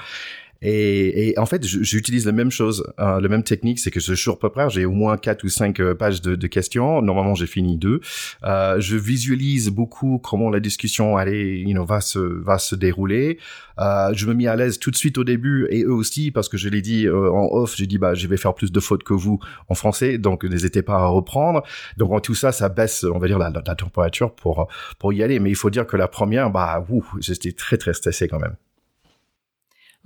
Et, 0.60 1.30
et, 1.30 1.38
en 1.38 1.46
fait, 1.46 1.64
j'utilise 1.64 2.26
la 2.26 2.32
même 2.32 2.50
chose, 2.50 2.84
euh, 2.98 3.20
la 3.20 3.28
même 3.28 3.44
technique, 3.44 3.78
c'est 3.78 3.90
que 3.90 4.00
ce 4.00 4.14
jour 4.14 4.38
peu 4.38 4.50
près, 4.50 4.68
j'ai 4.70 4.84
au 4.84 4.92
moins 4.92 5.16
quatre 5.16 5.44
ou 5.44 5.48
cinq 5.48 5.80
euh, 5.80 5.94
pages 5.94 6.20
de, 6.20 6.34
de 6.34 6.46
questions. 6.46 7.00
Normalement, 7.00 7.34
j'ai 7.34 7.46
fini 7.46 7.76
deux. 7.76 8.00
Euh, 8.44 8.80
je 8.80 8.96
visualise 8.96 9.70
beaucoup 9.70 10.18
comment 10.18 10.50
la 10.50 10.60
discussion 10.60 11.16
allait, 11.16 11.60
you 11.60 11.84
va 11.84 12.00
se 12.00 12.18
va 12.18 12.58
se 12.58 12.74
dérouler. 12.74 13.38
Euh, 13.78 14.12
je 14.12 14.26
me 14.26 14.34
mis 14.34 14.46
à 14.46 14.56
l'aise 14.56 14.78
tout 14.78 14.90
de 14.90 14.96
suite 14.96 15.18
au 15.18 15.24
début 15.24 15.68
et 15.70 15.84
eux 15.84 15.92
aussi 15.92 16.30
parce 16.30 16.48
que 16.48 16.56
je 16.56 16.68
l'ai 16.68 16.82
dit 16.82 17.06
euh, 17.06 17.30
en 17.30 17.46
off, 17.52 17.76
j'ai 17.76 17.86
dit 17.86 17.98
bah 17.98 18.14
je 18.14 18.26
vais 18.26 18.36
faire 18.36 18.54
plus 18.54 18.72
de 18.72 18.80
fautes 18.80 19.04
que 19.04 19.14
vous 19.14 19.38
en 19.68 19.74
français, 19.74 20.18
donc 20.18 20.44
n'hésitez 20.44 20.82
pas 20.82 20.96
à 20.96 21.06
reprendre. 21.06 21.62
Donc 21.96 22.12
en 22.12 22.20
tout 22.20 22.34
ça, 22.34 22.52
ça 22.52 22.68
baisse, 22.68 23.04
on 23.04 23.18
va 23.18 23.28
dire 23.28 23.38
la, 23.38 23.50
la, 23.50 23.74
température 23.74 24.34
pour 24.34 24.68
pour 24.98 25.12
y 25.12 25.22
aller. 25.22 25.38
Mais 25.38 25.50
il 25.50 25.56
faut 25.56 25.70
dire 25.70 25.86
que 25.86 25.96
la 25.96 26.08
première, 26.08 26.50
bah, 26.50 26.84
j'étais 27.20 27.52
très 27.52 27.76
très 27.76 27.94
stressé 27.94 28.28
quand 28.28 28.40
même. 28.40 28.56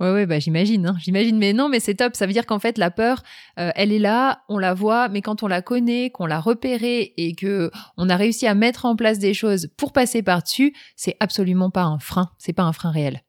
Ouais, 0.03 0.11
ouais, 0.11 0.25
bah 0.25 0.37
j'imagine, 0.37 0.85
hein, 0.85 0.95
j'imagine. 0.99 1.37
Mais 1.37 1.53
non, 1.53 1.69
mais 1.69 1.79
c'est 1.79 1.93
top. 1.93 2.13
Ça 2.17 2.25
veut 2.25 2.33
dire 2.33 2.45
qu'en 2.45 2.59
fait, 2.59 2.77
la 2.77 2.91
peur, 2.91 3.23
euh, 3.57 3.71
elle 3.75 3.93
est 3.93 3.99
là, 3.99 4.43
on 4.49 4.57
la 4.57 4.73
voit, 4.73 5.07
mais 5.07 5.21
quand 5.21 5.43
on 5.43 5.47
la 5.47 5.61
connaît, 5.61 6.09
qu'on 6.09 6.25
l'a 6.25 6.41
repérée 6.41 7.13
et 7.15 7.35
que 7.35 7.71
on 7.95 8.09
a 8.09 8.17
réussi 8.17 8.45
à 8.45 8.53
mettre 8.53 8.83
en 8.85 8.97
place 8.97 9.17
des 9.17 9.33
choses 9.33 9.69
pour 9.77 9.93
passer 9.93 10.21
par 10.21 10.43
dessus, 10.43 10.75
c'est 10.97 11.15
absolument 11.21 11.69
pas 11.69 11.83
un 11.83 11.99
frein. 11.99 12.31
C'est 12.37 12.51
pas 12.51 12.63
un 12.63 12.73
frein 12.73 12.91
réel. 12.91 13.21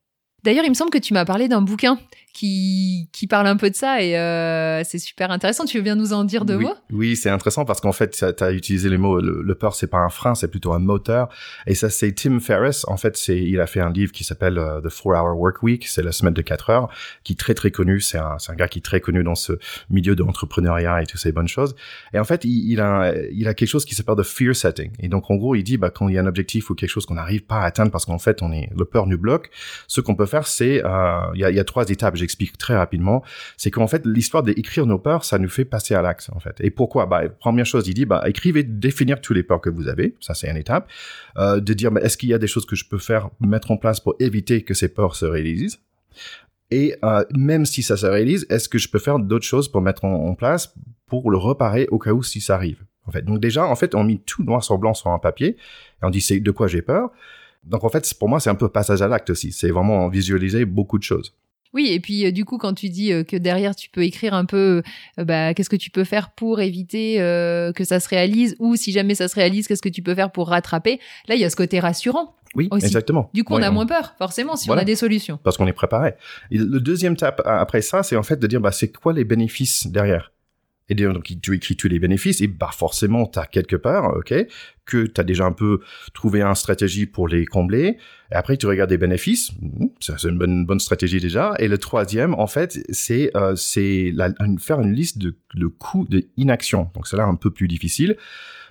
D'ailleurs, 0.44 0.64
il 0.66 0.68
me 0.68 0.74
semble 0.74 0.90
que 0.90 0.98
tu 0.98 1.14
m'as 1.14 1.24
parlé 1.24 1.48
d'un 1.48 1.62
bouquin 1.62 1.98
qui, 2.34 3.08
qui 3.12 3.26
parle 3.28 3.46
un 3.46 3.56
peu 3.56 3.70
de 3.70 3.76
ça 3.76 4.02
et 4.02 4.18
euh, 4.18 4.82
c'est 4.84 4.98
super 4.98 5.30
intéressant. 5.30 5.64
Tu 5.64 5.78
veux 5.78 5.82
bien 5.82 5.94
nous 5.94 6.12
en 6.12 6.24
dire 6.24 6.44
deux 6.44 6.56
oui, 6.56 6.64
mots? 6.64 6.74
Oui, 6.92 7.16
c'est 7.16 7.30
intéressant 7.30 7.64
parce 7.64 7.80
qu'en 7.80 7.92
fait, 7.92 8.10
tu 8.10 8.44
as 8.44 8.52
utilisé 8.52 8.90
les 8.90 8.98
mots, 8.98 9.20
le, 9.20 9.40
le 9.40 9.54
peur, 9.54 9.74
c'est 9.74 9.86
pas 9.86 9.98
un 9.98 10.08
frein, 10.08 10.34
c'est 10.34 10.48
plutôt 10.48 10.72
un 10.72 10.80
moteur. 10.80 11.28
Et 11.66 11.74
ça, 11.74 11.88
c'est 11.88 12.12
Tim 12.12 12.40
Ferriss. 12.40 12.84
En 12.88 12.96
fait, 12.96 13.16
c'est 13.16 13.38
il 13.38 13.60
a 13.60 13.66
fait 13.66 13.80
un 13.80 13.90
livre 13.90 14.10
qui 14.10 14.24
s'appelle 14.24 14.58
uh, 14.58 14.82
The 14.82 14.90
Four 14.90 15.12
Hour 15.12 15.38
Work 15.38 15.62
Week, 15.62 15.86
c'est 15.86 16.02
la 16.02 16.10
semaine 16.10 16.34
de 16.34 16.42
4 16.42 16.70
heures, 16.70 16.88
qui 17.22 17.34
est 17.34 17.36
très 17.36 17.54
très 17.54 17.70
connu. 17.70 18.00
C'est 18.00 18.18
un, 18.18 18.36
un 18.48 18.54
gars 18.54 18.66
qui 18.66 18.80
est 18.80 18.82
très 18.82 19.00
connu 19.00 19.22
dans 19.22 19.36
ce 19.36 19.52
milieu 19.88 20.16
de 20.16 20.24
l'entrepreneuriat 20.24 21.02
et 21.02 21.06
toutes 21.06 21.20
ces 21.20 21.30
bonnes 21.30 21.48
choses. 21.48 21.76
Et 22.12 22.18
en 22.18 22.24
fait, 22.24 22.44
il, 22.44 22.72
il, 22.72 22.80
a, 22.80 23.14
il 23.32 23.46
a 23.46 23.54
quelque 23.54 23.68
chose 23.68 23.84
qui 23.84 23.94
s'appelle 23.94 24.16
the 24.16 24.24
fear 24.24 24.56
setting. 24.56 24.90
Et 24.98 25.08
donc, 25.08 25.30
en 25.30 25.36
gros, 25.36 25.54
il 25.54 25.62
dit, 25.62 25.76
bah, 25.76 25.90
quand 25.90 26.08
il 26.08 26.16
y 26.16 26.18
a 26.18 26.20
un 26.20 26.26
objectif 26.26 26.68
ou 26.68 26.74
quelque 26.74 26.90
chose 26.90 27.06
qu'on 27.06 27.14
n'arrive 27.14 27.44
pas 27.44 27.60
à 27.60 27.64
atteindre 27.66 27.92
parce 27.92 28.06
qu'en 28.06 28.18
fait, 28.18 28.42
on 28.42 28.52
est, 28.52 28.70
le 28.76 28.84
peur 28.84 29.06
nous 29.06 29.18
bloque, 29.18 29.50
ce 29.86 30.00
qu'on 30.00 30.16
peut 30.16 30.26
faire, 30.26 30.33
c'est, 30.42 30.84
euh, 30.84 31.20
il 31.34 31.40
y, 31.40 31.44
a, 31.44 31.64
trois 31.64 31.88
étapes. 31.88 32.16
J'explique 32.16 32.58
très 32.58 32.76
rapidement 32.76 33.22
c'est 33.56 33.70
qu'en 33.70 33.86
fait, 33.86 34.04
l'histoire 34.04 34.42
d'écrire 34.42 34.86
nos 34.86 34.98
peurs, 34.98 35.24
ça 35.24 35.38
nous 35.38 35.48
fait 35.48 35.64
passer 35.64 35.94
à 35.94 36.02
l'axe, 36.02 36.30
en 36.34 36.40
fait. 36.40 36.56
Et 36.60 36.70
pourquoi? 36.70 37.06
Bah, 37.06 37.28
première 37.28 37.66
chose, 37.66 37.86
il 37.88 37.94
dit, 37.94 38.04
bah, 38.04 38.22
écrivez, 38.26 38.62
définir 38.62 39.20
tous 39.20 39.32
les 39.32 39.42
peurs 39.42 39.60
que 39.60 39.70
vous 39.70 39.88
avez. 39.88 40.14
Ça, 40.20 40.34
c'est 40.34 40.50
une 40.50 40.56
étape. 40.56 40.88
Euh, 41.36 41.60
de 41.60 41.72
dire, 41.72 41.90
bah, 41.90 42.00
est-ce 42.02 42.16
qu'il 42.16 42.28
y 42.28 42.34
a 42.34 42.38
des 42.38 42.46
choses 42.46 42.66
que 42.66 42.76
je 42.76 42.84
peux 42.84 42.98
faire, 42.98 43.30
mettre 43.40 43.70
en 43.70 43.76
place 43.76 44.00
pour 44.00 44.14
éviter 44.18 44.62
que 44.62 44.74
ces 44.74 44.88
peurs 44.88 45.16
se 45.16 45.24
réalisent? 45.24 45.78
Et 46.70 46.96
euh, 47.04 47.24
même 47.34 47.66
si 47.66 47.82
ça 47.82 47.96
se 47.96 48.06
réalise, 48.06 48.46
est-ce 48.50 48.68
que 48.68 48.78
je 48.78 48.88
peux 48.88 48.98
faire 48.98 49.18
d'autres 49.18 49.44
choses 49.44 49.70
pour 49.70 49.80
mettre 49.80 50.04
en, 50.04 50.34
place 50.34 50.74
pour 51.06 51.30
le 51.30 51.36
reparer 51.36 51.86
au 51.90 51.98
cas 51.98 52.12
où 52.12 52.22
si 52.22 52.40
ça 52.40 52.54
arrive? 52.54 52.84
En 53.06 53.12
fait, 53.12 53.22
donc 53.22 53.38
déjà, 53.38 53.66
en 53.66 53.76
fait, 53.76 53.94
on 53.94 54.02
met 54.02 54.20
tout 54.24 54.42
noir 54.42 54.64
sur 54.64 54.78
blanc 54.78 54.94
sur 54.94 55.10
un 55.10 55.18
papier 55.18 55.48
et 55.48 55.56
on 56.02 56.10
dit 56.10 56.22
c'est 56.22 56.40
de 56.40 56.50
quoi 56.50 56.66
j'ai 56.68 56.82
peur? 56.82 57.10
Donc 57.66 57.84
en 57.84 57.88
fait, 57.88 58.12
pour 58.18 58.28
moi, 58.28 58.40
c'est 58.40 58.50
un 58.50 58.54
peu 58.54 58.68
passage 58.68 59.02
à 59.02 59.08
l'acte 59.08 59.30
aussi. 59.30 59.52
C'est 59.52 59.70
vraiment 59.70 60.08
visualiser 60.08 60.64
beaucoup 60.64 60.98
de 60.98 61.02
choses. 61.02 61.34
Oui, 61.74 61.90
et 61.90 61.98
puis 61.98 62.24
euh, 62.24 62.30
du 62.30 62.44
coup, 62.44 62.56
quand 62.56 62.72
tu 62.72 62.88
dis 62.88 63.12
euh, 63.12 63.24
que 63.24 63.36
derrière, 63.36 63.74
tu 63.74 63.90
peux 63.90 64.04
écrire 64.04 64.32
un 64.32 64.44
peu, 64.44 64.82
euh, 65.18 65.24
bah, 65.24 65.52
qu'est-ce 65.52 65.68
que 65.68 65.76
tu 65.76 65.90
peux 65.90 66.04
faire 66.04 66.30
pour 66.30 66.60
éviter 66.60 67.16
que 67.74 67.84
ça 67.84 67.98
se 67.98 68.08
réalise, 68.08 68.54
ou 68.60 68.76
si 68.76 68.92
jamais 68.92 69.16
ça 69.16 69.26
se 69.28 69.34
réalise, 69.34 69.66
qu'est-ce 69.66 69.82
que 69.82 69.88
tu 69.88 70.02
peux 70.02 70.14
faire 70.14 70.30
pour 70.30 70.48
rattraper. 70.48 71.00
Là, 71.28 71.34
il 71.34 71.40
y 71.40 71.44
a 71.44 71.50
ce 71.50 71.56
côté 71.56 71.80
rassurant. 71.80 72.36
Oui, 72.54 72.68
exactement. 72.72 73.30
Du 73.34 73.42
coup, 73.42 73.54
on 73.54 73.62
a 73.62 73.70
moins 73.72 73.86
peur, 73.86 74.14
forcément, 74.16 74.54
si 74.54 74.70
on 74.70 74.74
a 74.74 74.84
des 74.84 74.94
solutions. 74.94 75.40
Parce 75.42 75.56
qu'on 75.56 75.66
est 75.66 75.72
préparé. 75.72 76.14
le 76.52 76.78
deuxième 76.78 77.16
tape 77.16 77.42
après 77.44 77.82
ça, 77.82 78.04
c'est 78.04 78.16
en 78.16 78.22
fait 78.22 78.38
de 78.38 78.46
dire, 78.46 78.60
bah, 78.60 78.70
c'est 78.70 78.92
quoi 78.92 79.12
les 79.12 79.24
bénéfices 79.24 79.88
derrière? 79.88 80.33
Et 80.88 80.94
donc 80.94 81.32
tu 81.40 81.54
écris 81.54 81.76
tous 81.76 81.88
les 81.88 81.98
bénéfices 81.98 82.40
et 82.42 82.46
bah 82.46 82.70
forcément 82.72 83.26
tu 83.26 83.38
as 83.38 83.46
quelque 83.46 83.76
part 83.76 84.16
ok 84.16 84.34
que 84.84 85.06
tu 85.06 85.18
as 85.18 85.24
déjà 85.24 85.46
un 85.46 85.52
peu 85.52 85.80
trouvé 86.12 86.42
une 86.42 86.54
stratégie 86.54 87.06
pour 87.06 87.26
les 87.26 87.46
combler. 87.46 87.96
Et 88.30 88.34
après 88.34 88.58
tu 88.58 88.66
regardes 88.66 88.90
les 88.90 88.98
bénéfices 88.98 89.52
hmm, 89.60 89.86
c'est 89.98 90.22
une 90.24 90.36
bonne 90.36 90.66
bonne 90.66 90.80
stratégie 90.80 91.20
déjà. 91.20 91.54
Et 91.58 91.68
le 91.68 91.78
troisième 91.78 92.34
en 92.34 92.46
fait 92.46 92.78
c'est 92.90 93.34
euh, 93.34 93.56
c'est 93.56 94.12
faire 94.60 94.80
une 94.80 94.92
liste 94.92 95.18
de 95.18 95.36
le 95.54 95.70
coût 95.70 96.06
de 96.08 96.28
donc 96.94 97.06
c'est 97.06 97.16
là 97.16 97.24
un 97.24 97.36
peu 97.36 97.50
plus 97.50 97.68
difficile. 97.68 98.16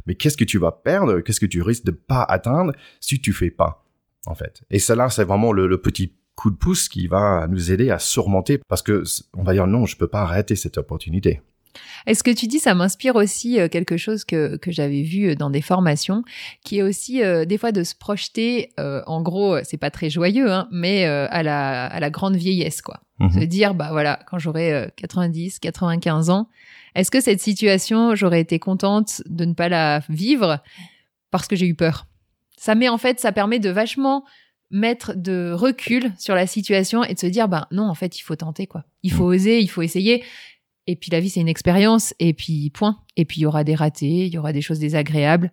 Mais 0.06 0.16
qu'est-ce 0.16 0.38
que 0.38 0.44
tu 0.44 0.58
vas 0.60 0.72
perdre? 0.72 1.22
Qu'est-ce 1.22 1.40
que 1.40 1.46
tu 1.46 1.62
risques 1.62 1.86
de 1.86 1.92
pas 1.92 2.24
atteindre 2.24 2.74
si 3.00 3.22
tu 3.22 3.34
fais 3.34 3.50
pas 3.50 3.86
en 4.28 4.36
fait? 4.36 4.62
Et 4.70 4.78
cela 4.78 5.10
c'est 5.10 5.24
vraiment 5.24 5.52
le, 5.52 5.66
le 5.66 5.80
petit 5.80 6.14
coup 6.36 6.52
de 6.52 6.56
pouce 6.56 6.90
qui 6.90 7.08
va 7.08 7.48
nous 7.48 7.72
aider 7.72 7.90
à 7.90 7.98
surmonter 7.98 8.60
parce 8.68 8.84
que 8.84 9.04
on 9.36 9.44
va 9.44 9.54
dire 9.54 9.66
non 9.66 9.88
je 9.88 9.98
peux 9.98 10.08
pas 10.08 10.22
arrêter 10.22 10.56
cette 10.56 10.78
opportunité 10.78 11.42
est 12.06 12.14
ce 12.14 12.24
que 12.24 12.32
tu 12.32 12.48
dis, 12.48 12.60
ça 12.60 12.74
m'inspire 12.74 13.16
aussi 13.16 13.60
euh, 13.60 13.68
quelque 13.68 13.98
chose 13.98 14.24
que, 14.24 14.58
que 14.58 14.72
j'avais 14.72 15.02
vu 15.02 15.30
euh, 15.30 15.36
dans 15.36 15.50
des 15.50 15.62
formations, 15.62 16.24
qui 16.64 16.80
est 16.80 16.82
aussi 16.82 17.24
euh, 17.24 17.46
des 17.46 17.58
fois 17.58 17.72
de 17.72 17.84
se 17.84 17.96
projeter, 17.96 18.72
en 18.78 19.22
gros, 19.22 19.58
c'est 19.64 19.78
pas 19.78 19.92
très 19.92 20.10
joyeux, 20.10 20.52
hein, 20.52 20.68
mais 20.72 21.06
à, 21.06 21.44
la, 21.44 21.86
à 21.86 22.00
la 22.00 22.10
grande 22.10 22.36
vieillesse, 22.36 22.82
quoi. 22.82 23.02
Mhm. 23.20 23.32
Se 23.32 23.40
dire, 23.46 23.74
bah 23.76 23.90
voilà, 23.92 24.20
quand 24.30 24.40
j'aurai 24.40 24.92
90, 24.98 25.60
95 25.60 26.30
ans, 26.30 26.50
est-ce 26.96 27.12
que 27.12 27.22
cette 27.22 27.42
situation, 27.42 28.16
j'aurais 28.16 28.42
été 28.42 28.60
contente 28.60 29.22
de 29.26 29.46
ne 29.46 29.54
pas 29.54 29.70
la 29.70 30.02
vivre 30.10 30.60
parce 31.32 31.48
que 31.48 31.56
j'ai 31.56 31.68
eu 31.68 31.76
peur? 31.76 32.08
Ça 32.58 32.76
met 32.76 32.90
en 32.90 32.98
fait, 32.98 33.20
ça 33.20 33.32
permet 33.32 33.60
de 33.60 33.70
vachement 33.70 34.24
mettre 34.74 35.14
de 35.16 35.54
recul 35.54 36.12
sur 36.18 36.34
la 36.34 36.48
situation 36.48 37.04
et 37.04 37.14
de 37.14 37.20
se 37.20 37.28
dire 37.28 37.48
bah 37.48 37.68
non 37.72 37.84
en 37.84 37.94
fait 37.94 38.18
il 38.18 38.24
faut 38.24 38.36
tenter 38.36 38.66
quoi 38.66 38.86
il 39.04 39.12
faut 39.12 39.26
mhm. 39.26 39.36
oser 39.36 39.60
il 39.60 39.68
faut 39.68 39.84
essayer 39.84 40.24
et 40.88 40.96
puis 40.96 41.12
la 41.12 41.20
vie, 41.20 41.30
c'est 41.30 41.42
une 41.42 41.50
expérience. 41.50 42.14
Et 42.20 42.34
puis 42.34 42.70
point. 42.70 43.00
Et 43.16 43.26
puis 43.26 43.42
il 43.42 43.44
y 43.44 43.46
aura 43.46 43.64
des 43.64 43.76
ratés, 43.76 44.26
il 44.26 44.34
y 44.34 44.38
aura 44.38 44.54
des 44.54 44.62
choses 44.62 44.80
désagréables. 44.80 45.52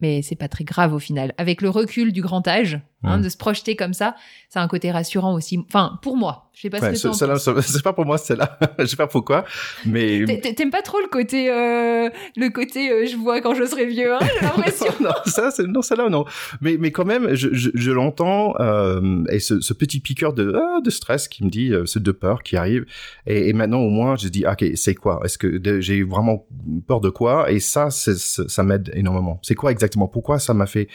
Mais 0.00 0.22
c'est 0.22 0.36
pas 0.36 0.48
très 0.48 0.64
grave 0.64 0.94
au 0.94 0.98
final. 0.98 1.34
Avec 1.36 1.62
le 1.62 1.68
recul 1.68 2.12
du 2.12 2.22
grand 2.22 2.46
âge, 2.48 2.80
hein, 3.02 3.18
de 3.18 3.28
se 3.28 3.36
projeter 3.36 3.76
comme 3.76 3.94
ça, 3.94 4.14
c'est 4.48 4.58
un 4.58 4.68
côté 4.68 4.90
rassurant 4.90 5.34
aussi. 5.34 5.58
Enfin, 5.68 5.98
pour 6.02 6.16
moi. 6.16 6.50
Je 6.52 6.62
sais 6.62 6.70
pas 6.70 6.80
ouais, 6.80 6.94
ce 6.94 7.08
que 7.08 7.60
C'est 7.62 7.82
pas 7.82 7.94
pour 7.94 8.04
moi, 8.04 8.18
c'est 8.18 8.36
là. 8.36 8.58
je 8.78 8.84
sais 8.84 8.96
pas 8.96 9.06
pourquoi, 9.06 9.44
mais. 9.86 10.24
T'aimes 10.40 10.70
pas 10.70 10.82
trop 10.82 11.00
le 11.00 11.08
côté, 11.08 11.48
euh, 11.48 12.10
le 12.36 12.48
côté, 12.50 12.90
euh, 12.90 13.06
je 13.06 13.16
vois 13.16 13.40
quand 13.40 13.54
je 13.54 13.64
serai 13.64 13.86
vieux, 13.86 14.12
hein, 14.12 14.18
j'ai 14.20 14.44
l'impression. 14.44 14.92
non, 15.00 15.12
ça, 15.24 15.50
c'est, 15.50 15.66
non, 15.66 15.80
celle-là, 15.80 16.10
non. 16.10 16.26
Mais, 16.60 16.76
mais 16.78 16.90
quand 16.90 17.06
même, 17.06 17.34
je, 17.34 17.48
je, 17.52 17.70
je 17.72 17.90
l'entends, 17.90 18.54
euh, 18.60 19.24
et 19.30 19.38
ce, 19.38 19.60
ce, 19.60 19.72
petit 19.72 20.00
piqueur 20.00 20.34
de, 20.34 20.52
ah, 20.54 20.80
de 20.82 20.90
stress 20.90 21.28
qui 21.28 21.44
me 21.44 21.50
dit, 21.50 21.72
euh, 21.72 21.86
ce 21.86 21.98
de 21.98 22.12
peur 22.12 22.42
qui 22.42 22.56
arrive. 22.56 22.84
Et, 23.26 23.48
et, 23.48 23.52
maintenant, 23.54 23.80
au 23.80 23.88
moins, 23.88 24.16
je 24.16 24.28
dis, 24.28 24.44
ok, 24.46 24.72
c'est 24.74 24.94
quoi? 24.94 25.20
Est-ce 25.24 25.38
que 25.38 25.80
j'ai 25.80 26.02
vraiment 26.02 26.46
peur 26.86 27.00
de 27.00 27.08
quoi? 27.08 27.50
Et 27.50 27.60
ça, 27.60 27.88
ça 27.90 28.62
m'aide 28.62 28.90
énormément. 28.94 29.38
C'est 29.42 29.54
quoi 29.54 29.70
exactement? 29.70 30.08
Pourquoi 30.08 30.38
ça 30.38 30.52
m'a 30.52 30.66
fait, 30.66 30.88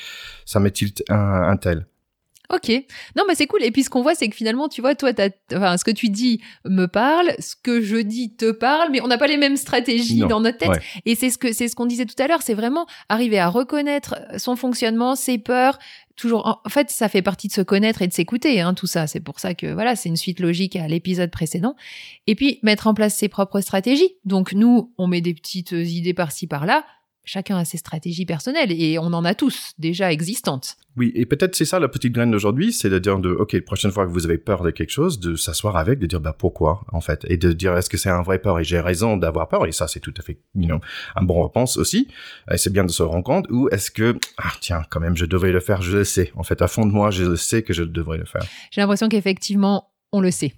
ça 0.45 0.59
m'est-il 0.59 0.91
un, 1.09 1.17
un 1.49 1.57
tel? 1.57 1.87
Ok. 2.53 2.69
Non, 3.15 3.23
mais 3.27 3.35
c'est 3.35 3.47
cool. 3.47 3.63
Et 3.63 3.71
puis 3.71 3.83
ce 3.83 3.89
qu'on 3.89 4.01
voit, 4.01 4.15
c'est 4.15 4.27
que 4.27 4.35
finalement, 4.35 4.67
tu 4.67 4.81
vois, 4.81 4.95
toi, 4.95 5.11
enfin, 5.53 5.77
ce 5.77 5.83
que 5.83 5.91
tu 5.91 6.09
dis 6.09 6.41
me 6.65 6.85
parle, 6.85 7.31
ce 7.39 7.55
que 7.61 7.81
je 7.81 7.97
dis 7.97 8.35
te 8.35 8.51
parle, 8.51 8.89
mais 8.91 9.01
on 9.01 9.07
n'a 9.07 9.17
pas 9.17 9.27
les 9.27 9.37
mêmes 9.37 9.57
stratégies 9.57 10.19
dans 10.19 10.39
notre 10.39 10.57
tête. 10.57 10.81
Et 11.05 11.15
c'est 11.15 11.29
ce 11.29 11.37
que 11.37 11.53
c'est 11.53 11.67
ce 11.67 11.75
qu'on 11.75 11.85
disait 11.85 12.05
tout 12.05 12.21
à 12.21 12.27
l'heure. 12.27 12.41
C'est 12.41 12.53
vraiment 12.53 12.85
arriver 13.09 13.39
à 13.39 13.47
reconnaître 13.47 14.15
son 14.37 14.55
fonctionnement, 14.55 15.15
ses 15.15 15.37
peurs. 15.37 15.79
Toujours. 16.15 16.61
En 16.63 16.69
fait, 16.69 16.89
ça 16.91 17.09
fait 17.09 17.21
partie 17.21 17.49
de 17.49 17.53
se 17.53 17.59
connaître 17.59 18.01
et 18.01 18.07
de 18.07 18.13
s'écouter. 18.13 18.61
Hein, 18.61 18.73
tout 18.73 18.87
ça. 18.87 19.05
C'est 19.05 19.19
pour 19.19 19.41
ça 19.41 19.53
que 19.53 19.73
voilà, 19.73 19.97
c'est 19.97 20.07
une 20.07 20.15
suite 20.15 20.39
logique 20.39 20.77
à 20.77 20.87
l'épisode 20.87 21.29
précédent. 21.29 21.75
Et 22.25 22.35
puis 22.35 22.59
mettre 22.63 22.87
en 22.87 22.93
place 22.93 23.15
ses 23.15 23.27
propres 23.27 23.59
stratégies. 23.59 24.15
Donc 24.23 24.53
nous, 24.53 24.93
on 24.97 25.07
met 25.07 25.19
des 25.19 25.33
petites 25.33 25.71
idées 25.71 26.13
par-ci 26.13 26.47
par-là 26.47 26.85
chacun 27.25 27.57
a 27.57 27.65
ses 27.65 27.77
stratégies 27.77 28.25
personnelles 28.25 28.71
et 28.71 28.97
on 28.99 29.07
en 29.07 29.25
a 29.25 29.35
tous 29.35 29.73
déjà 29.77 30.11
existantes. 30.11 30.77
Oui, 30.97 31.11
et 31.13 31.25
peut-être 31.25 31.55
c'est 31.55 31.65
ça 31.65 31.79
la 31.79 31.89
petite 31.89 32.13
graine 32.13 32.31
d'aujourd'hui, 32.31 32.71
c'est 32.71 32.89
de 32.89 32.99
dire 32.99 33.19
de, 33.19 33.29
ok, 33.29 33.51
la 33.53 33.61
prochaine 33.61 33.91
fois 33.91 34.05
que 34.05 34.11
vous 34.11 34.25
avez 34.25 34.37
peur 34.37 34.63
de 34.63 34.71
quelque 34.71 34.91
chose, 34.91 35.19
de 35.19 35.35
s'asseoir 35.35 35.75
avec, 35.75 35.99
de 35.99 36.05
dire, 36.05 36.21
bah 36.21 36.33
pourquoi 36.37 36.85
en 36.93 37.01
fait, 37.01 37.25
et 37.27 37.35
de 37.35 37.51
dire 37.51 37.75
est-ce 37.75 37.89
que 37.89 37.97
c'est 37.97 38.09
un 38.09 38.21
vrai 38.21 38.39
peur? 38.39 38.59
Et 38.59 38.63
j'ai 38.63 38.79
raison 38.79 39.17
d'avoir 39.17 39.49
peur 39.49 39.65
et 39.65 39.73
ça 39.73 39.87
c'est 39.87 39.99
tout 39.99 40.13
à 40.17 40.21
fait, 40.21 40.39
you 40.55 40.67
know, 40.67 40.79
un 41.15 41.23
bon 41.23 41.43
réponse 41.43 41.75
aussi. 41.75 42.07
Et 42.49 42.57
c'est 42.57 42.71
bien 42.71 42.85
de 42.85 42.91
se 42.91 43.03
rendre 43.03 43.23
compte 43.23 43.47
ou 43.49 43.67
est-ce 43.69 43.91
que 43.91 44.17
ah 44.37 44.53
tiens 44.61 44.83
quand 44.89 45.01
même 45.01 45.17
je 45.17 45.25
devrais 45.25 45.51
le 45.51 45.59
faire, 45.59 45.81
je 45.81 45.97
le 45.97 46.03
sais. 46.05 46.31
En 46.35 46.43
fait, 46.43 46.61
à 46.61 46.67
fond 46.67 46.85
de 46.85 46.91
moi, 46.91 47.11
je 47.11 47.35
sais 47.35 47.63
que 47.63 47.73
je 47.73 47.83
devrais 47.83 48.17
le 48.17 48.25
faire. 48.25 48.43
J'ai 48.71 48.81
l'impression 48.81 49.09
qu'effectivement 49.09 49.89
on 50.13 50.21
le 50.21 50.31
sait. 50.31 50.53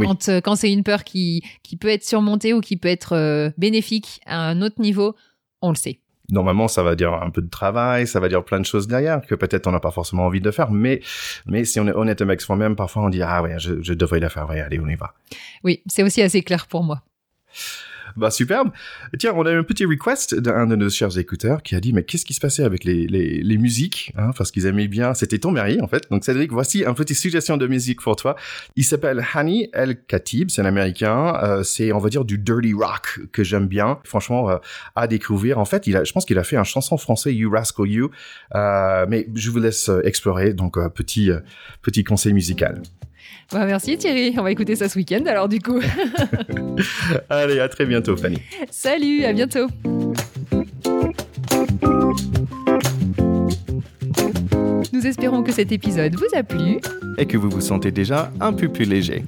Quand, 0.00 0.30
euh, 0.30 0.40
quand 0.40 0.56
c'est 0.56 0.72
une 0.72 0.84
peur 0.84 1.04
qui, 1.04 1.42
qui 1.62 1.76
peut 1.76 1.88
être 1.88 2.04
surmontée 2.04 2.54
ou 2.54 2.62
qui 2.62 2.78
peut 2.78 2.88
être 2.88 3.12
euh, 3.12 3.50
bénéfique 3.58 4.22
à 4.24 4.48
un 4.48 4.62
autre 4.62 4.80
niveau, 4.80 5.14
on 5.60 5.68
le 5.68 5.76
sait 5.76 6.00
normalement, 6.30 6.68
ça 6.68 6.82
va 6.82 6.94
dire 6.94 7.12
un 7.12 7.30
peu 7.30 7.42
de 7.42 7.50
travail, 7.50 8.06
ça 8.06 8.20
va 8.20 8.28
dire 8.28 8.44
plein 8.44 8.60
de 8.60 8.66
choses 8.66 8.86
derrière 8.86 9.20
que 9.22 9.34
peut-être 9.34 9.66
on 9.66 9.72
n'a 9.72 9.80
pas 9.80 9.90
forcément 9.90 10.26
envie 10.26 10.40
de 10.40 10.50
faire. 10.50 10.70
Mais, 10.70 11.00
mais 11.46 11.64
si 11.64 11.80
on 11.80 11.86
est 11.86 11.92
honnête 11.92 12.20
avec 12.20 12.40
soi-même, 12.40 12.76
parfois 12.76 13.04
on 13.04 13.08
dit 13.08 13.22
ah 13.22 13.42
ouais, 13.42 13.58
je, 13.58 13.82
je 13.82 13.92
devrais 13.94 14.20
la 14.20 14.28
faire. 14.28 14.48
Ouais, 14.48 14.60
allez, 14.60 14.80
on 14.80 14.88
y 14.88 14.96
va. 14.96 15.14
Oui, 15.64 15.82
c'est 15.86 16.02
aussi 16.02 16.22
assez 16.22 16.42
clair 16.42 16.66
pour 16.66 16.82
moi. 16.84 17.02
Bah 18.16 18.30
superbe. 18.30 18.70
Tiens, 19.18 19.32
on 19.34 19.46
a 19.46 19.52
eu 19.52 19.58
un 19.58 19.62
petit 19.62 19.84
request 19.84 20.34
d'un 20.34 20.66
de 20.66 20.76
nos 20.76 20.90
chers 20.90 21.18
écouteurs 21.18 21.62
qui 21.62 21.74
a 21.74 21.80
dit 21.80 21.92
mais 21.92 22.04
qu'est-ce 22.04 22.24
qui 22.24 22.34
se 22.34 22.40
passait 22.40 22.64
avec 22.64 22.84
les, 22.84 23.06
les, 23.06 23.42
les 23.42 23.58
musiques 23.58 24.12
hein, 24.16 24.30
Parce 24.36 24.50
qu'ils 24.50 24.66
aimaient 24.66 24.88
bien. 24.88 25.14
C'était 25.14 25.38
ton 25.38 25.50
mari 25.50 25.80
en 25.80 25.88
fait. 25.88 26.10
Donc 26.10 26.24
Cédric, 26.24 26.52
voici 26.52 26.84
un 26.84 26.94
petit 26.94 27.14
suggestion 27.14 27.56
de 27.56 27.66
musique 27.66 28.00
pour 28.00 28.16
toi. 28.16 28.36
Il 28.76 28.84
s'appelle 28.84 29.24
Hani 29.34 29.68
El 29.72 30.02
Khatib, 30.04 30.50
c'est 30.50 30.62
un 30.62 30.66
américain. 30.66 31.36
Euh, 31.42 31.62
c'est 31.62 31.92
on 31.92 31.98
va 31.98 32.08
dire 32.08 32.24
du 32.24 32.38
dirty 32.38 32.72
rock 32.72 33.20
que 33.32 33.44
j'aime 33.44 33.66
bien. 33.66 33.98
Franchement, 34.04 34.50
euh, 34.50 34.56
à 34.96 35.06
découvrir. 35.06 35.58
En 35.58 35.64
fait, 35.64 35.86
il 35.86 35.96
a, 35.96 36.04
je 36.04 36.12
pense 36.12 36.24
qu'il 36.24 36.38
a 36.38 36.44
fait 36.44 36.56
un 36.56 36.64
chanson 36.64 36.96
français 36.96 37.34
You 37.34 37.50
Rascal 37.50 37.88
You. 37.88 38.10
Euh, 38.54 39.06
mais 39.08 39.28
je 39.34 39.50
vous 39.50 39.58
laisse 39.58 39.90
explorer. 40.04 40.52
Donc 40.52 40.78
petit 40.94 41.30
petit 41.82 42.04
conseil 42.04 42.32
musical. 42.32 42.82
Bah, 43.52 43.66
merci 43.66 43.96
Thierry, 43.98 44.34
on 44.38 44.42
va 44.42 44.50
écouter 44.50 44.76
ça 44.76 44.88
ce 44.88 44.98
week-end 44.98 45.24
alors 45.26 45.48
du 45.48 45.60
coup. 45.60 45.80
Allez, 47.30 47.60
à 47.60 47.68
très 47.68 47.84
bientôt 47.84 48.16
Fanny. 48.16 48.38
Salut, 48.70 49.24
à 49.24 49.32
bientôt. 49.32 49.66
Nous 54.92 55.06
espérons 55.06 55.42
que 55.42 55.52
cet 55.52 55.72
épisode 55.72 56.14
vous 56.14 56.38
a 56.38 56.42
plu 56.42 56.78
et 57.18 57.26
que 57.26 57.36
vous 57.36 57.50
vous 57.50 57.60
sentez 57.60 57.90
déjà 57.90 58.30
un 58.40 58.52
peu 58.52 58.68
plus 58.68 58.84
léger. 58.84 59.24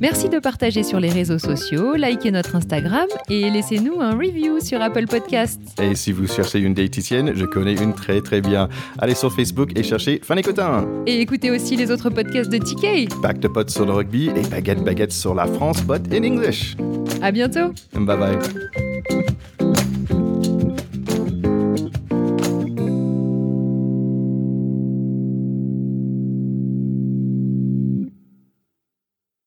Merci 0.00 0.28
de 0.28 0.38
partager 0.38 0.82
sur 0.82 1.00
les 1.00 1.10
réseaux 1.10 1.38
sociaux, 1.38 1.94
likez 1.94 2.30
notre 2.30 2.56
Instagram 2.56 3.06
et 3.28 3.50
laissez-nous 3.50 4.00
un 4.00 4.12
review 4.12 4.60
sur 4.60 4.80
Apple 4.80 5.06
Podcasts. 5.06 5.60
Et 5.80 5.94
si 5.94 6.12
vous 6.12 6.26
cherchez 6.26 6.60
une 6.60 6.74
diététicienne, 6.74 7.32
je 7.34 7.44
connais 7.44 7.74
une 7.74 7.94
très 7.94 8.20
très 8.20 8.40
bien. 8.40 8.68
Allez 8.98 9.14
sur 9.14 9.32
Facebook 9.32 9.70
et 9.76 9.82
cherchez 9.82 10.20
Fanny 10.22 10.42
Cotin. 10.42 10.86
Et 11.06 11.20
écoutez 11.20 11.50
aussi 11.50 11.76
les 11.76 11.90
autres 11.90 12.10
podcasts 12.10 12.50
de 12.50 12.58
TK. 12.58 13.20
Back 13.20 13.40
de 13.40 13.48
potes 13.48 13.70
sur 13.70 13.86
le 13.86 13.92
rugby 13.92 14.28
et 14.28 14.48
baguette 14.48 14.84
baguette 14.84 15.12
sur 15.12 15.34
la 15.34 15.46
France, 15.46 15.82
but 15.82 16.02
in 16.12 16.24
English. 16.24 16.76
À 17.20 17.32
bientôt. 17.32 17.72
Bye 17.94 18.16
bye. 18.16 18.87